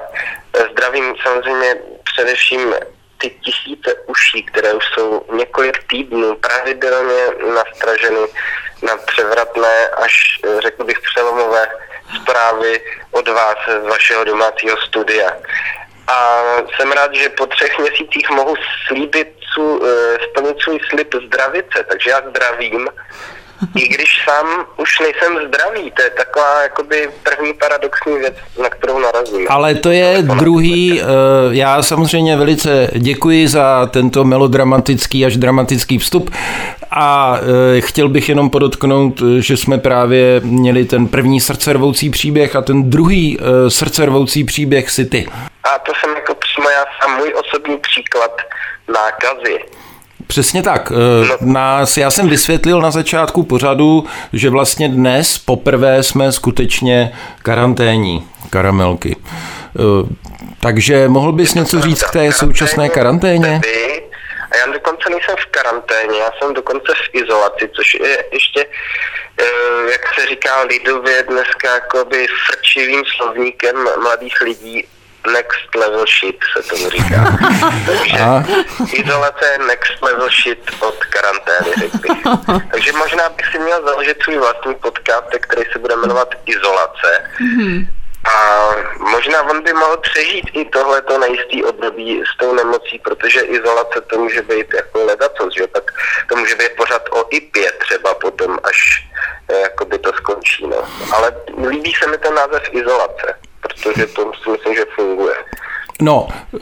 Zdravím 0.70 1.14
samozřejmě 1.22 1.76
především 2.04 2.74
ty 3.18 3.30
tisíce 3.30 3.94
uší, 4.06 4.42
které 4.42 4.72
už 4.72 4.84
jsou 4.94 5.26
několik 5.32 5.78
týdnů 5.90 6.36
pravidelně 6.36 7.22
nastraženy 7.54 8.20
na 8.82 8.96
převratné 8.96 9.88
až, 9.88 10.40
řekl 10.58 10.84
bych, 10.84 11.00
přelomové 11.00 11.68
zprávy 12.22 12.80
od 13.10 13.28
vás 13.28 13.56
z 13.82 13.88
vašeho 13.88 14.24
domácího 14.24 14.76
studia. 14.76 15.32
A 16.06 16.42
jsem 16.76 16.92
rád, 16.92 17.14
že 17.14 17.28
po 17.28 17.46
třech 17.46 17.78
měsících 17.78 18.30
mohu 18.30 18.54
slíbit, 18.86 19.28
splnit 20.28 20.56
svůj 20.60 20.78
slib 20.90 21.14
zdravice, 21.26 21.84
takže 21.88 22.10
já 22.10 22.20
zdravím. 22.30 22.88
I 23.76 23.88
když 23.88 24.24
sám 24.24 24.46
už 24.76 25.00
nejsem 25.00 25.48
zdravý, 25.48 25.90
to 25.90 26.02
je 26.02 26.10
taková 26.10 26.62
jakoby 26.62 27.08
první 27.22 27.54
paradoxní 27.54 28.18
věc, 28.18 28.34
na 28.62 28.68
kterou 28.68 28.98
narazím. 28.98 29.46
Ale 29.48 29.74
to 29.74 29.90
je 29.90 30.22
druhý, 30.22 31.00
eh, 31.00 31.04
já 31.50 31.82
samozřejmě 31.82 32.36
velice 32.36 32.88
děkuji 32.92 33.48
za 33.48 33.86
tento 33.86 34.24
melodramatický 34.24 35.26
až 35.26 35.36
dramatický 35.36 35.98
vstup 35.98 36.30
a 36.94 37.38
eh, 37.76 37.80
chtěl 37.80 38.08
bych 38.08 38.28
jenom 38.28 38.50
podotknout, 38.50 39.22
že 39.38 39.56
jsme 39.56 39.78
právě 39.78 40.40
měli 40.44 40.84
ten 40.84 41.06
první 41.06 41.40
srdcervoucí 41.40 42.10
příběh 42.10 42.56
a 42.56 42.62
ten 42.62 42.90
druhý 42.90 43.38
eh, 43.40 43.70
srdcervoucí 43.70 44.44
příběh 44.44 44.90
si 44.90 45.04
ty. 45.04 45.26
A 45.74 45.78
to 45.78 45.92
jsem 46.00 46.16
jako 46.16 46.34
přímo 46.34 46.68
já 46.68 46.84
sám 47.02 47.16
můj 47.16 47.34
osobní 47.34 47.76
příklad 47.76 48.30
nákazy. 48.94 49.58
Přesně 50.26 50.62
tak. 50.62 50.92
Eh, 50.92 51.36
nás, 51.40 51.96
já 51.96 52.10
jsem 52.10 52.28
vysvětlil 52.28 52.80
na 52.80 52.90
začátku 52.90 53.42
pořadu, 53.42 54.04
že 54.32 54.50
vlastně 54.50 54.88
dnes 54.88 55.38
poprvé 55.38 56.02
jsme 56.02 56.32
skutečně 56.32 57.12
karanténní 57.42 58.24
karamelky. 58.50 59.16
Takže 60.60 61.08
mohl 61.08 61.32
bys 61.32 61.54
něco 61.54 61.80
říct 61.80 62.02
k 62.02 62.10
té 62.10 62.32
současné 62.32 62.88
karanténě? 62.88 63.60
A 64.52 64.56
já 64.56 64.66
dokonce 64.66 65.10
nejsem 65.10 65.36
v 65.36 65.46
karanténě, 65.46 66.18
já 66.18 66.30
jsem 66.38 66.54
dokonce 66.54 66.92
v 66.94 67.14
izolaci, 67.14 67.70
což 67.74 67.94
je 67.94 68.24
ještě, 68.32 68.66
eh, 69.38 69.92
jak 69.92 70.14
se 70.14 70.26
říká 70.26 70.62
lidově 70.62 71.22
dneska, 71.22 71.74
jakoby 71.74 72.26
frčivým 72.46 73.02
slovníkem 73.16 73.76
mladých 74.02 74.40
lidí 74.40 74.88
next 75.26 75.74
level 75.74 76.04
shit 76.06 76.38
se 76.56 76.68
tomu 76.68 76.90
říká. 76.90 77.38
Takže 77.86 78.18
izolace 78.92 79.46
je 79.52 79.66
next 79.66 80.02
level 80.02 80.28
shit 80.42 80.70
od 80.80 81.04
karantény, 81.04 81.72
řekl 81.78 81.98
bych. 81.98 82.12
Takže 82.72 82.92
možná 82.92 83.28
bych 83.28 83.46
si 83.46 83.58
měl 83.58 83.82
založit 83.82 84.22
svůj 84.22 84.38
vlastní 84.38 84.74
podcast, 84.74 85.26
který 85.40 85.62
se 85.72 85.78
bude 85.78 85.96
jmenovat 85.96 86.34
Izolace. 86.46 87.30
Mm-hmm. 87.40 87.86
A 88.24 88.70
možná 88.98 89.42
on 89.42 89.62
by 89.62 89.72
mohl 89.72 89.96
přežít 89.96 90.50
i 90.52 90.64
tohleto 90.64 91.18
nejistý 91.18 91.64
období 91.64 92.22
s 92.34 92.38
tou 92.38 92.54
nemocí, 92.54 92.98
protože 92.98 93.40
izolace 93.40 94.00
to 94.00 94.18
může 94.18 94.42
být 94.42 94.74
jako 94.74 95.04
ledacos, 95.04 95.54
že 95.54 95.66
tak 95.66 95.92
to 96.28 96.36
může 96.36 96.54
být 96.54 96.76
pořád 96.76 97.02
o 97.10 97.24
IPě 97.30 97.72
třeba 97.72 98.14
potom, 98.14 98.58
až 98.64 99.08
eh, 99.48 99.60
jakoby 99.60 99.98
to 99.98 100.12
skončí. 100.12 100.66
No. 100.66 100.88
Ale 101.12 101.36
líbí 101.68 101.92
se 102.02 102.10
mi 102.10 102.18
ten 102.18 102.34
název 102.34 102.62
izolace 102.70 103.34
protože 103.62 104.06
to 104.06 104.32
si 104.42 104.50
myslím, 104.50 104.74
že 104.74 104.84
funguje. 104.94 105.34
No, 106.00 106.28
eh, 106.54 106.58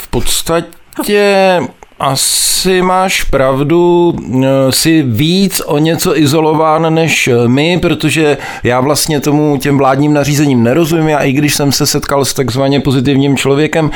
v 0.00 0.08
podstatě 0.10 1.60
asi 1.98 2.82
máš 2.82 3.24
pravdu, 3.24 4.14
eh, 4.18 4.72
si 4.72 5.02
víc 5.02 5.62
o 5.66 5.78
něco 5.78 6.18
izolován 6.18 6.94
než 6.94 7.30
my, 7.46 7.78
protože 7.78 8.38
já 8.62 8.80
vlastně 8.80 9.20
tomu 9.20 9.56
těm 9.56 9.78
vládním 9.78 10.14
nařízením 10.14 10.62
nerozumím. 10.62 11.08
Já 11.08 11.18
i 11.18 11.32
když 11.32 11.54
jsem 11.54 11.72
se 11.72 11.86
setkal 11.86 12.24
s 12.24 12.34
takzvaně 12.34 12.80
pozitivním 12.80 13.36
člověkem, 13.36 13.90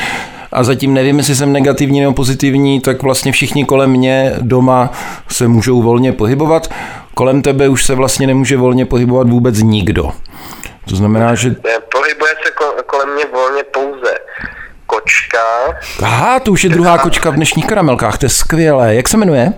a 0.53 0.65
zatím 0.65 0.95
nevím, 0.95 1.19
jestli 1.19 1.37
jsem 1.37 1.53
negativní 1.53 2.01
nebo 2.01 2.13
pozitivní, 2.13 2.81
tak 2.81 3.03
vlastně 3.03 3.33
všichni 3.33 3.65
kolem 3.65 3.91
mě 3.91 4.33
doma 4.41 4.91
se 5.29 5.49
můžou 5.49 5.83
volně 5.83 6.13
pohybovat. 6.13 6.69
Kolem 7.15 7.43
tebe 7.43 7.69
už 7.69 7.85
se 7.85 7.95
vlastně 7.95 8.27
nemůže 8.27 8.57
volně 8.57 8.87
pohybovat 8.87 9.31
vůbec 9.31 9.59
nikdo. 9.59 10.13
To 10.89 10.97
znamená, 10.97 11.35
že... 11.35 11.51
Pohybuje 11.93 12.33
se 12.45 12.53
kolem 12.87 13.15
mě 13.15 13.25
volně 13.33 13.63
pouze 13.65 13.88
kočka. 15.39 15.75
Aha, 16.03 16.41
to 16.41 16.53
už 16.53 16.65
je 16.65 16.71
druhá 16.71 16.99
kočka 16.99 17.31
v 17.31 17.35
dnešních 17.35 17.67
karamelkách, 17.67 18.19
to 18.19 18.27
je 18.27 18.31
skvělé. 18.31 18.95
Jak 18.95 19.09
se 19.09 19.17
jmenuje? 19.17 19.53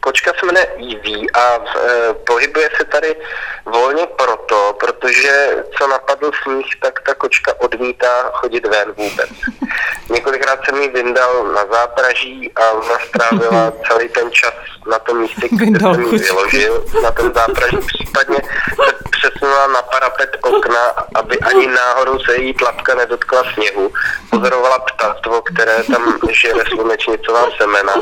Kočka 0.00 0.32
se 0.40 0.46
jmenuje 0.46 0.66
Evie 0.66 1.26
a 1.34 1.54
e, 1.54 2.14
pohybuje 2.14 2.70
se 2.76 2.84
tady 2.84 3.16
volně 3.64 4.06
proto, 4.06 4.76
protože 4.80 5.64
co 5.78 5.86
napadl 5.86 6.30
sníh, 6.42 6.66
tak 6.82 7.00
ta 7.06 7.14
kočka 7.14 7.52
odmítá 7.60 8.30
chodit 8.32 8.66
ven 8.66 8.92
vůbec. 8.96 9.30
Několikrát 10.10 10.60
jsem 10.64 10.82
ji 10.82 10.88
vyndal 10.88 11.44
na 11.44 11.66
zápraží 11.72 12.52
a 12.56 12.70
ona 12.70 12.98
strávila 13.08 13.72
celý 13.88 14.08
ten 14.08 14.30
čas 14.32 14.54
na 14.90 14.98
tom 14.98 15.20
místě, 15.20 15.48
kde 15.50 15.80
jsem 15.80 16.02
ji 16.02 16.18
vyložil, 16.18 16.84
na 17.02 17.10
tom 17.10 17.32
zápraží. 17.34 17.76
Případně 17.76 18.36
se 18.84 18.94
přesunula 19.10 19.66
na 19.66 19.82
parapet 19.82 20.36
okna, 20.42 20.80
aby 21.14 21.38
ani 21.38 21.66
náhodou 21.66 22.18
se 22.18 22.36
její 22.36 22.54
tlapka 22.54 22.94
nedotkla 22.94 23.42
sněhu. 23.54 23.92
Pozorovala 24.30 24.78
ptactvo, 24.78 25.42
které 25.42 25.82
tam 25.82 26.18
žere 26.30 26.64
slunečnicová 26.68 27.46
semena 27.58 27.94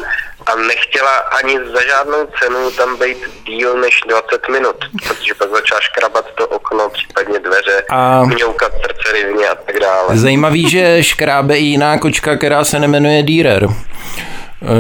a 0.47 0.55
nechtěla 0.55 1.17
ani 1.17 1.59
za 1.59 1.81
žádnou 1.87 2.27
cenu 2.39 2.71
tam 2.71 2.97
být 2.97 3.19
díl 3.47 3.81
než 3.81 4.01
20 4.09 4.49
minut, 4.49 4.77
protože 5.09 5.35
pak 5.35 5.51
začala 5.51 5.81
škrabat 5.81 6.27
to 6.35 6.49
okno, 6.49 6.91
případně 6.91 7.39
dveře, 7.39 7.85
a... 7.91 8.25
mňoukat 8.25 8.73
srdce 8.73 9.13
rivně 9.13 9.49
a 9.49 9.55
tak 9.55 9.81
dále. 9.81 10.19
Zajímavý, 10.19 10.71
že 10.71 11.03
škrábe 11.03 11.59
i 11.59 11.63
jiná 11.63 11.99
kočka, 11.99 12.37
která 12.37 12.65
se 12.65 12.79
nemenuje 12.79 13.23
Dýrer 13.23 13.69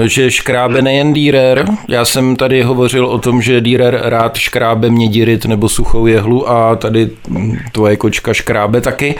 že 0.04 0.30
škrábe 0.30 0.82
nejen 0.82 1.12
Dýrer. 1.12 1.64
Já 1.88 2.04
jsem 2.04 2.36
tady 2.36 2.62
hovořil 2.62 3.06
o 3.06 3.18
tom, 3.18 3.42
že 3.42 3.60
Dýrer 3.60 4.00
rád 4.02 4.36
škrábe 4.36 4.90
mědirit 4.90 5.44
nebo 5.44 5.68
suchou 5.68 6.06
jehlu 6.06 6.50
a 6.50 6.76
tady 6.76 7.10
tvoje 7.72 7.96
kočka 7.96 8.34
škrábe 8.34 8.80
taky. 8.80 9.14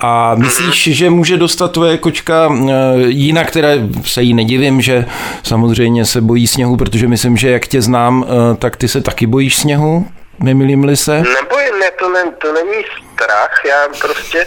A 0.00 0.34
myslíš, 0.34 0.96
že 0.96 1.10
může 1.10 1.36
dostat 1.36 1.72
tvoje 1.72 1.98
kočka 1.98 2.48
eh, 2.52 2.72
jinak, 3.06 3.48
které 3.48 3.78
se 4.04 4.22
jí 4.22 4.34
nedivím, 4.34 4.80
že 4.80 5.04
samozřejmě 5.42 6.04
se 6.04 6.20
bojí 6.20 6.46
sněhu, 6.46 6.76
protože 6.76 7.08
myslím, 7.08 7.36
že 7.36 7.50
jak 7.50 7.66
tě 7.66 7.82
znám, 7.82 8.26
eh, 8.26 8.56
tak 8.56 8.76
ty 8.76 8.88
se 8.88 9.00
taky 9.00 9.26
bojíš 9.26 9.56
sněhu? 9.56 10.06
Nemilím-li 10.38 10.96
se? 10.96 11.12
Nebojím, 11.12 11.78
ne, 11.80 11.90
to, 11.98 12.08
ne, 12.08 12.24
to 12.38 12.52
není 12.52 12.84
strach, 13.14 13.62
já 13.68 13.88
prostě 14.00 14.46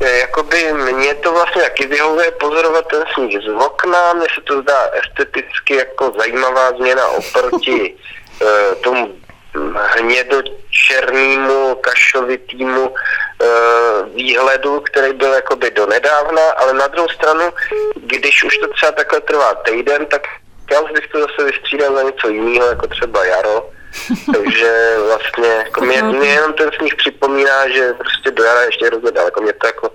eh, 0.00 0.18
jakoby 0.18 0.72
mě 0.96 1.14
to 1.14 1.32
vlastně 1.32 1.62
taky 1.62 1.86
vyhovuje 1.86 2.30
pozorovat 2.30 2.84
ten 2.90 3.02
sníh 3.14 3.38
z 3.42 3.48
okna, 3.66 4.12
mně 4.12 4.26
se 4.34 4.40
to 4.40 4.62
zdá 4.62 4.78
esteticky 5.04 5.74
jako 5.76 6.12
zajímavá 6.18 6.70
změna 6.70 7.06
oproti 7.08 7.94
tomu 8.82 9.08
hnědo-černému, 9.96 11.74
kašovitýmu 11.74 12.94
e, 12.94 12.94
výhledu, 14.14 14.80
který 14.80 15.12
byl 15.12 15.32
jakoby 15.32 15.70
donedávna, 15.70 16.42
ale 16.56 16.72
na 16.72 16.86
druhou 16.86 17.08
stranu, 17.08 17.52
když 17.96 18.44
už 18.44 18.58
to 18.58 18.68
třeba 18.68 18.92
takhle 18.92 19.20
trvá 19.20 19.54
týden, 19.54 20.06
tak 20.06 20.22
já 20.70 20.80
už 20.80 20.90
bych 20.90 21.06
to 21.06 21.20
zase 21.20 21.44
vystřídal 21.44 21.92
na 21.94 22.02
něco 22.02 22.28
jiného, 22.28 22.66
jako 22.66 22.86
třeba 22.86 23.24
jaro. 23.24 23.70
Takže 24.32 24.96
vlastně 25.06 25.48
jako 25.48 25.80
mě, 25.80 26.02
mě 26.02 26.28
jenom 26.28 26.52
ten 26.52 26.70
sníh 26.78 26.94
připomíná, 26.94 27.68
že 27.68 27.92
prostě 27.92 28.30
do 28.30 28.44
jara 28.44 28.62
ještě 28.62 28.86
hrozně 28.86 29.10
daleko. 29.10 29.40
Mě 29.40 29.52
to 29.52 29.66
jako 29.66 29.90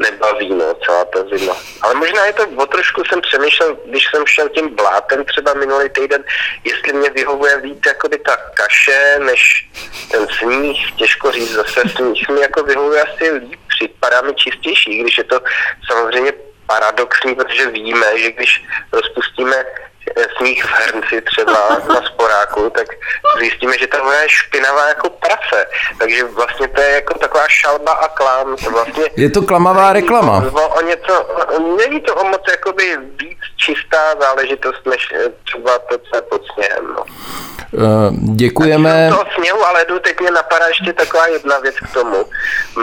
nebaví, 0.00 0.50
no, 0.54 0.74
celá 0.84 1.04
ta 1.04 1.20
zima. 1.36 1.56
Ale 1.82 1.94
možná 1.94 2.26
je 2.26 2.32
to, 2.32 2.48
o 2.56 2.66
trošku 2.66 3.04
jsem 3.04 3.20
přemýšlel, 3.20 3.78
když 3.86 4.04
jsem 4.10 4.26
šel 4.26 4.48
tím 4.48 4.76
blátem 4.76 5.24
třeba 5.24 5.54
minulý 5.54 5.88
týden, 5.88 6.24
jestli 6.64 6.92
mě 6.92 7.10
vyhovuje 7.10 7.60
víc 7.60 7.78
jakoby 7.86 8.18
ta 8.18 8.36
kaše, 8.36 9.18
než 9.18 9.68
ten 10.10 10.26
sníh, 10.38 10.92
těžko 10.96 11.32
říct, 11.32 11.52
zase 11.52 11.80
sníh 11.96 12.28
mi 12.28 12.40
jako 12.40 12.62
vyhovuje 12.62 13.02
asi 13.02 13.32
líp, 13.32 13.60
připadá 13.68 14.20
mi 14.20 14.34
čistější, 14.34 14.98
když 14.98 15.18
je 15.18 15.24
to 15.24 15.40
samozřejmě 15.90 16.32
paradoxní, 16.66 17.34
protože 17.34 17.66
víme, 17.66 18.18
že 18.18 18.32
když 18.32 18.64
rozpustíme 18.92 19.64
sníh 20.36 20.64
v 20.64 20.72
hrnci 20.72 21.20
třeba 21.20 21.68
na 21.88 22.02
sporáku, 22.06 22.70
tak 22.70 22.86
zjistíme, 23.38 23.78
že 23.78 23.86
ta 23.86 24.02
voda 24.02 24.22
je 24.22 24.28
špinavá 24.28 24.88
jako 24.88 25.10
prase. 25.10 25.66
Takže 25.98 26.24
vlastně 26.24 26.68
to 26.68 26.80
je 26.80 26.90
jako 26.90 27.18
taková 27.18 27.44
šalba 27.48 27.92
a 27.92 28.08
klam. 28.08 28.56
Vlastně 28.70 29.04
je 29.16 29.30
to 29.30 29.42
klamavá 29.42 29.92
reklama. 29.92 30.44
O, 30.52 30.68
o 30.68 30.82
něco, 30.82 31.26
není 31.78 32.00
to 32.00 32.14
o 32.14 32.24
moc 32.24 32.42
jakoby 32.50 32.96
víc 33.20 33.38
čistá 33.56 34.14
záležitost, 34.20 34.86
než 34.86 35.14
třeba 35.44 35.78
to, 35.78 35.98
co 35.98 36.16
je 36.16 36.22
pod 36.22 36.42
sněhem. 36.54 36.94
No. 36.94 37.04
Uh, 37.72 38.36
děkujeme. 38.36 39.10
To 39.10 39.24
sněhu 39.34 39.66
a 39.66 39.72
ledu 39.72 39.98
teď 39.98 40.20
mě 40.20 40.30
napadá 40.30 40.66
ještě 40.66 40.92
taková 40.92 41.26
jedna 41.26 41.58
věc 41.58 41.74
k 41.76 41.94
tomu. 41.94 42.24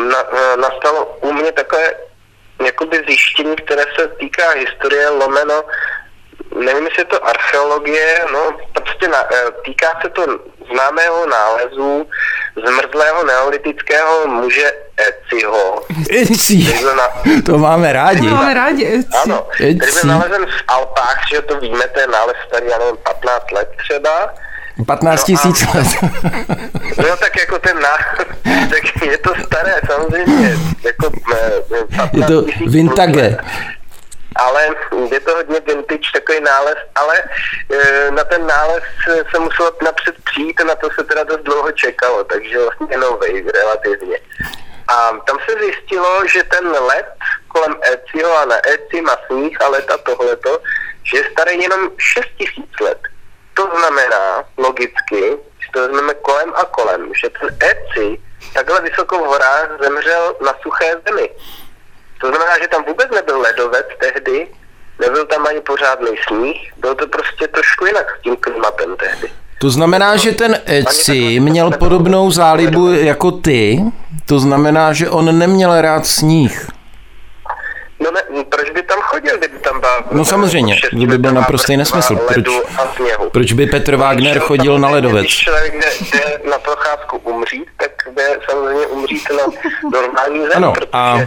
Na, 0.09 0.17
eh, 0.31 0.57
nastalo 0.57 1.17
u 1.21 1.33
mě 1.33 1.51
takové 1.51 1.93
jakoby 2.65 3.03
zjištění, 3.07 3.55
které 3.55 3.83
se 3.99 4.07
týká 4.07 4.49
historie 4.49 5.09
lomeno 5.09 5.63
nevím, 6.65 6.85
jestli 6.85 7.01
je 7.01 7.05
to 7.05 7.27
archeologie, 7.27 8.19
no 8.33 8.39
prostě 8.73 9.07
na, 9.07 9.17
eh, 9.33 9.51
týká 9.65 9.87
se 10.01 10.09
to 10.09 10.21
známého 10.73 11.25
nálezu 11.29 12.05
zmrzlého 12.67 13.23
neolitického 13.25 14.27
muže 14.27 14.71
Eciho. 14.97 15.81
Eci. 16.21 16.73
na, 16.97 17.07
To 17.45 17.57
máme 17.57 17.93
rádi. 17.93 18.29
To 18.29 18.35
máme 18.35 18.53
rádi. 18.53 19.03
ano, 19.23 19.47
který 19.53 19.75
byl 19.75 19.87
Eci. 19.87 20.07
nalezen 20.07 20.45
v 20.45 20.63
Alpách, 20.67 21.17
že 21.33 21.41
to 21.41 21.59
víme, 21.59 21.87
to 21.87 21.99
je 21.99 22.07
nález 22.07 22.35
starý, 22.47 22.65
já 22.67 22.77
nevím, 22.77 22.97
15 23.03 23.51
let 23.51 23.69
třeba. 23.77 24.33
15 24.87 25.23
tisíc 25.23 25.65
No 25.65 25.71
let. 25.75 25.87
No 26.97 27.17
tak 27.17 27.37
jako 27.39 27.59
ten 27.59 27.79
ná... 27.79 27.97
tak 28.69 29.05
je 29.05 29.17
to 29.17 29.33
staré 29.45 29.81
samozřejmě, 29.91 30.57
jako 30.85 31.09
eh, 31.35 31.97
15 31.97 32.13
Je 32.13 32.23
to 32.25 32.41
vintage. 32.67 33.37
Let. 34.43 34.47
Ale 34.47 34.75
je 35.11 35.19
to 35.19 35.35
hodně 35.35 35.59
vintage 35.59 36.11
takový 36.13 36.39
nález, 36.41 36.77
ale 36.95 37.23
e, 37.69 38.11
na 38.11 38.23
ten 38.23 38.47
nález 38.47 38.83
se 39.31 39.39
muselo 39.39 39.71
napřed 39.83 40.15
přijít 40.23 40.61
a 40.61 40.63
na 40.63 40.75
to 40.75 40.89
se 40.95 41.03
teda 41.03 41.23
dost 41.23 41.43
dlouho 41.43 41.71
čekalo, 41.71 42.23
takže 42.23 42.59
vlastně 42.59 42.97
novej 42.97 43.45
relativně. 43.53 44.19
A 44.87 45.11
tam 45.27 45.37
se 45.49 45.59
zjistilo, 45.59 46.27
že 46.27 46.43
ten 46.43 46.71
led 46.71 47.05
kolem 47.47 47.75
Eciho 47.81 48.37
a 48.37 48.45
na 48.45 48.55
Eci 48.67 49.01
má 49.01 49.17
sníh 49.27 49.61
a 49.61 49.67
leta 49.67 49.97
tohleto, 49.97 50.61
že 51.03 51.17
je 51.17 51.29
starý 51.31 51.61
jenom 51.61 51.91
6 51.97 52.25
tisíc 52.37 52.79
let. 52.81 52.99
To 53.53 53.69
znamená 53.79 54.43
logicky, 54.57 55.37
že 55.59 55.67
to 55.73 55.79
vezmeme 55.79 56.13
kolem 56.13 56.53
a 56.55 56.65
kolem, 56.65 57.11
že 57.21 57.29
ten 57.29 57.49
Eci 57.59 58.21
takhle 58.53 58.81
vysoko 58.81 59.17
v 59.17 59.27
horách 59.27 59.69
zemřel 59.81 60.35
na 60.45 60.53
suché 60.61 61.01
zemi. 61.07 61.29
To 62.21 62.27
znamená, 62.27 62.51
že 62.61 62.67
tam 62.67 62.83
vůbec 62.87 63.07
nebyl 63.15 63.39
ledovec 63.39 63.85
tehdy, 63.99 64.47
nebyl 64.99 65.25
tam 65.25 65.47
ani 65.47 65.61
pořádný 65.61 66.07
sníh, 66.27 66.57
bylo 66.77 66.95
to 66.95 67.07
prostě 67.07 67.47
trošku 67.47 67.85
jinak 67.85 68.05
s 68.19 68.21
tím 68.23 68.35
klimatem 68.35 68.95
tehdy. 68.97 69.27
To 69.61 69.69
znamená, 69.69 70.15
že 70.15 70.31
ten 70.31 70.59
Eci 70.65 71.39
měl 71.39 71.71
podobnou 71.71 72.31
zálibu 72.31 72.91
jako 72.91 73.31
ty, 73.31 73.79
to 74.25 74.39
znamená, 74.39 74.93
že 74.93 75.09
on 75.09 75.39
neměl 75.39 75.81
rád 75.81 76.05
sníh. 76.07 76.67
No 77.99 78.11
ne, 78.11 78.43
proč 78.49 78.69
by 78.69 78.81
tam 78.83 78.99
chodil, 79.01 79.37
kdyby 79.37 79.59
tam 79.59 79.79
byl... 79.79 79.89
No 80.11 80.25
samozřejmě, 80.25 80.75
to 80.99 81.05
by 81.05 81.17
byl 81.17 81.31
naprostý 81.31 81.77
nesmysl. 81.77 82.15
Proč-. 82.15 82.61
Proč 83.31 83.53
by 83.53 83.65
Petr 83.65 83.95
Wagner 83.95 84.39
chodil 84.39 84.79
na 84.79 84.89
ledovec? 84.89 85.21
Když 85.21 85.37
člověk 85.37 85.73
jde, 85.73 85.87
jde 86.11 86.39
na 86.49 86.57
procházku 86.59 87.17
umřít, 87.17 87.67
tak 87.77 87.91
jde 88.15 88.39
samozřejmě 88.49 88.87
umřít 88.87 89.23
na 89.31 89.43
normální 89.99 90.39
zem, 90.39 90.51
Ano, 90.55 90.73
protože 90.73 90.89
a- 90.93 91.19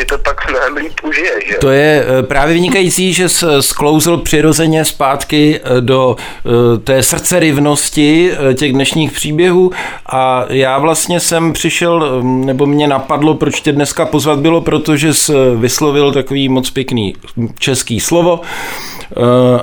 si 0.00 0.04
to 0.06 0.18
pak 0.18 0.50
mnohem 0.50 0.76
líp 0.76 0.92
užije, 1.02 1.30
že? 1.48 1.54
To 1.54 1.70
je 1.70 2.04
eh, 2.18 2.22
právě 2.22 2.54
vynikající, 2.54 3.12
že 3.12 3.28
se 3.28 3.62
sklouzl 3.62 4.16
přirozeně 4.16 4.84
zpátky 4.84 5.60
eh, 5.64 5.80
do 5.80 6.16
eh, 6.16 6.78
té 6.78 7.02
srdcerivnosti 7.02 8.32
eh, 8.50 8.54
těch 8.54 8.72
dnešních 8.72 9.12
příběhů 9.12 9.70
a 10.06 10.44
já 10.48 10.78
vlastně 10.78 11.20
jsem 11.20 11.52
přišel, 11.52 12.04
eh, 12.20 12.24
nebo 12.24 12.66
mě 12.66 12.88
napadlo, 12.88 13.34
proč 13.34 13.60
tě 13.60 13.72
dneska 13.72 14.04
pozvat 14.06 14.38
bylo, 14.38 14.60
protože 14.60 15.14
jsi 15.14 15.32
vyslovil 15.56 16.12
takový 16.12 16.48
moc 16.48 16.70
pěkný 16.70 17.14
český 17.58 18.00
slovo 18.00 18.40
eh, 18.42 19.14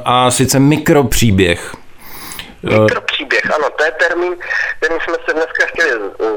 a 0.05 0.31
sice 0.31 0.59
mikropříběh. 0.59 1.78
Mikropříběh, 2.63 3.51
ano, 3.55 3.69
to 3.77 3.83
je 3.83 3.91
termín, 3.91 4.35
kterým 4.77 4.99
jsme 5.01 5.15
se 5.25 5.33
dneska 5.33 5.65
chtěli 5.65 5.91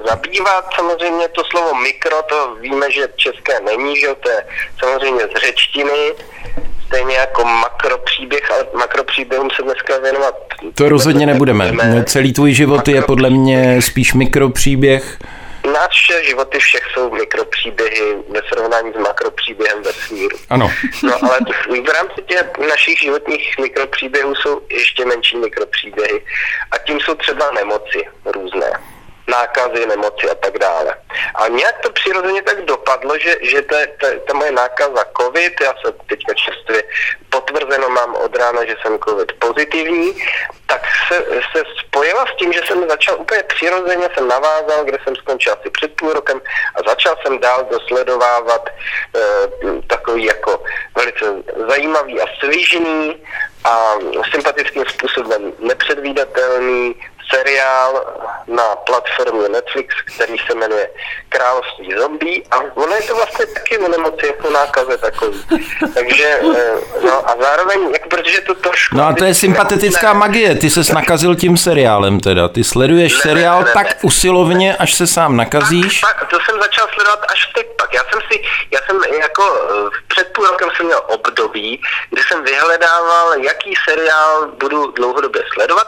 zabývat. 0.09 0.64
Samozřejmě 0.76 1.29
to 1.29 1.43
slovo 1.50 1.75
mikro, 1.75 2.23
to 2.23 2.57
víme, 2.61 2.91
že 2.91 3.09
české 3.17 3.61
není, 3.61 3.97
že 4.00 4.07
jo, 4.07 4.14
to 4.14 4.31
je 4.31 4.47
samozřejmě 4.85 5.20
z 5.20 5.40
řečtiny, 5.40 6.12
stejně 6.87 7.16
jako 7.16 7.44
makropříběh, 7.44 8.51
ale 8.51 8.66
makropříběhům 8.75 9.51
se 9.57 9.62
dneska 9.62 9.99
věnovat 9.99 10.35
To 10.75 10.88
rozhodně 10.88 11.27
nebudeme. 11.27 11.73
Celý 12.05 12.33
tvůj 12.33 12.53
život 12.53 12.88
je 12.88 13.03
podle 13.03 13.31
mě 13.31 13.83
spíš 13.83 14.14
mikropříběh. 14.14 15.18
Naše 15.66 16.25
životy 16.25 16.59
všech 16.59 16.83
jsou 16.92 17.11
mikropříběhy 17.11 18.16
ve 18.29 18.40
srovnání 18.48 18.92
s 18.92 18.96
makropříběhem 18.96 19.83
vesmíru. 19.83 20.37
Ano. 20.51 20.70
No 21.03 21.14
ale 21.22 21.38
v 21.83 21.88
rámci 21.88 22.22
těch 22.27 22.59
našich 22.68 22.98
životních 22.98 23.59
mikropříběhů 23.59 24.35
jsou 24.35 24.61
ještě 24.70 25.05
menší 25.05 25.37
mikropříběhy. 25.37 26.25
A 26.70 26.79
tím 26.79 27.01
jsou 27.01 27.14
třeba 27.14 27.51
nemoci 27.51 28.05
různé. 28.25 28.72
Nákazy, 29.27 29.87
nemoci 29.87 30.31
a 30.31 30.35
tak 30.35 30.59
dále. 30.59 30.95
A 31.35 31.49
nějak 31.49 31.79
to 31.83 31.91
přirozeně 31.93 32.43
tak 32.43 32.65
dopadlo, 32.65 33.19
že, 33.19 33.37
že 33.43 33.63
ta, 33.63 33.77
ta, 34.01 34.07
ta 34.27 34.35
moje 34.35 34.53
nákaza 34.53 35.05
COVID, 35.21 35.61
já 35.61 35.75
se 35.85 35.93
teďka 36.07 36.35
čerstvě 36.35 36.83
potvrzeno 37.31 37.89
mám 37.89 38.15
od 38.15 38.37
rána, 38.37 38.65
že 38.65 38.75
jsem 38.83 38.99
COVID 38.99 39.33
pozitivní, 39.33 40.13
tak 40.67 40.83
se, 41.09 41.25
se 41.53 41.63
spojila 41.87 42.27
s 42.27 42.37
tím, 42.37 42.53
že 42.53 42.61
jsem 42.67 42.89
začal 42.89 43.21
úplně 43.21 43.43
přirozeně, 43.43 44.09
jsem 44.15 44.29
navázal, 44.29 44.85
kde 44.85 44.99
jsem 45.05 45.17
skončil 45.17 45.53
asi 45.53 45.71
před 45.71 45.97
půl 45.97 46.13
rokem 46.13 46.41
a 46.75 46.89
začal 46.89 47.17
jsem 47.23 47.39
dál 47.39 47.69
dosledovávat 47.71 48.69
e, 48.69 48.73
takový 49.87 50.25
jako 50.25 50.63
velice 50.97 51.25
zajímavý 51.69 52.21
a 52.21 52.27
svižný 52.41 53.23
a 53.65 53.95
sympatickým 54.33 54.85
způsobem 54.89 55.53
nepředvídatelný 55.59 56.95
seriál 57.35 58.05
na 58.47 58.62
platformě 58.77 59.49
Netflix, 59.49 59.95
který 60.14 60.38
se 60.47 60.55
jmenuje 60.55 60.88
Království 61.29 61.95
zombí 61.99 62.45
a 62.51 62.57
ono 62.75 62.95
je 62.95 63.03
to 63.03 63.14
vlastně 63.16 63.47
taky 63.47 63.79
o 63.79 63.88
nemoci 63.88 64.27
jako 64.27 64.51
nákaze 64.51 64.99
takový. 64.99 65.45
Takže, 65.95 66.40
eh, 66.57 66.75
no 67.05 67.31
a 67.31 67.37
zároveň, 67.40 67.90
jak, 67.92 68.07
protože 68.09 68.40
to 68.40 68.55
trošku... 68.55 68.97
No 68.97 69.07
a 69.07 69.12
to 69.12 69.25
je 69.25 69.35
sympatetická 69.35 70.12
magie. 70.12 70.55
Ty 70.55 70.71
se 70.71 70.95
nakazil 70.95 71.35
tím 71.35 71.57
seriálem 71.57 72.21
teda. 72.21 72.49
Ty 72.49 72.64
sleduješ 72.64 73.12
Ne, 73.12 73.21
seriál 73.23 73.59
ne, 73.61 73.64
ne. 73.66 73.73
tak 73.73 73.97
usilovně, 74.03 74.77
až 74.77 74.95
se 74.95 75.07
sám 75.07 75.37
nakazíš. 75.37 76.01
Tak, 76.01 76.18
tak, 76.21 76.29
to 76.31 76.38
jsem 76.40 76.61
začal 76.61 76.87
sledovat 76.95 77.21
až 77.33 77.47
teď 77.55 77.66
pak. 77.79 77.95
Já 77.95 78.01
jsem 78.11 78.21
si, 78.33 78.42
já 78.71 78.81
jsem 78.87 78.97
jako 79.21 79.42
eh, 79.71 79.90
před 80.09 80.33
půl 80.33 80.47
rokem 80.47 80.68
jsem 80.77 80.87
měl 80.87 81.03
období, 81.07 81.81
kdy 82.11 82.23
jsem 82.23 82.45
vyhledával, 82.45 83.35
jaký 83.35 83.75
seriál 83.88 84.49
budu 84.61 84.90
dlouhodobě 84.90 85.42
sledovat 85.55 85.87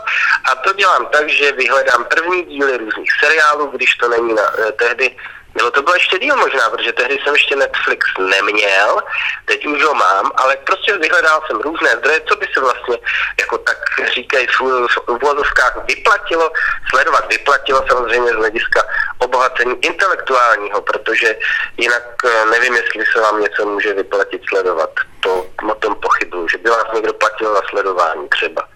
a 0.52 0.54
to 0.54 0.72
dělám 0.72 1.07
tak, 1.07 1.30
že 1.35 1.53
vyhledám 1.53 2.05
první 2.05 2.44
díly 2.44 2.77
různých 2.77 3.11
seriálů, 3.20 3.66
když 3.66 3.94
to 3.94 4.09
není 4.09 4.35
na, 4.35 4.42
eh, 4.59 4.73
tehdy 4.73 5.16
nebo 5.55 5.70
to 5.70 5.83
bylo 5.83 5.94
ještě 5.94 6.18
díl 6.18 6.37
možná, 6.37 6.70
protože 6.70 6.92
tehdy 6.92 7.18
jsem 7.25 7.35
ještě 7.35 7.57
Netflix 7.57 8.07
neměl, 8.18 9.01
teď 9.44 9.66
už 9.66 9.85
ho 9.85 9.94
mám, 9.94 10.33
ale 10.37 10.57
prostě 10.57 10.99
vyhledal 10.99 11.42
jsem 11.47 11.61
různé 11.61 11.90
zdroje, 11.97 12.20
co 12.29 12.37
by 12.37 12.47
se 12.55 12.61
vlastně, 12.61 12.99
jako 13.40 13.59
tak 13.59 13.79
říkají 14.14 14.47
v, 14.47 14.61
uvozovkách, 15.09 15.85
vyplatilo 15.88 16.53
sledovat. 16.90 17.29
Vyplatilo 17.29 17.85
samozřejmě 17.88 18.31
z 18.31 18.37
hlediska 18.37 18.83
obohacení 19.18 19.77
intelektuálního, 19.81 20.83
protože 20.83 21.37
jinak 21.77 22.03
eh, 22.25 22.44
nevím, 22.51 22.75
jestli 22.75 23.05
se 23.12 23.20
vám 23.20 23.40
něco 23.40 23.66
může 23.66 23.92
vyplatit 23.92 24.42
sledovat. 24.49 24.90
To 25.20 25.47
o 25.70 25.75
tom 25.75 25.94
pochybuju, 25.94 26.49
že 26.49 26.59
by 26.59 26.70
vás 26.70 26.85
někdo 26.94 27.14
platil 27.14 27.55
za 27.55 27.62
sledování 27.70 28.29
třeba. 28.29 28.68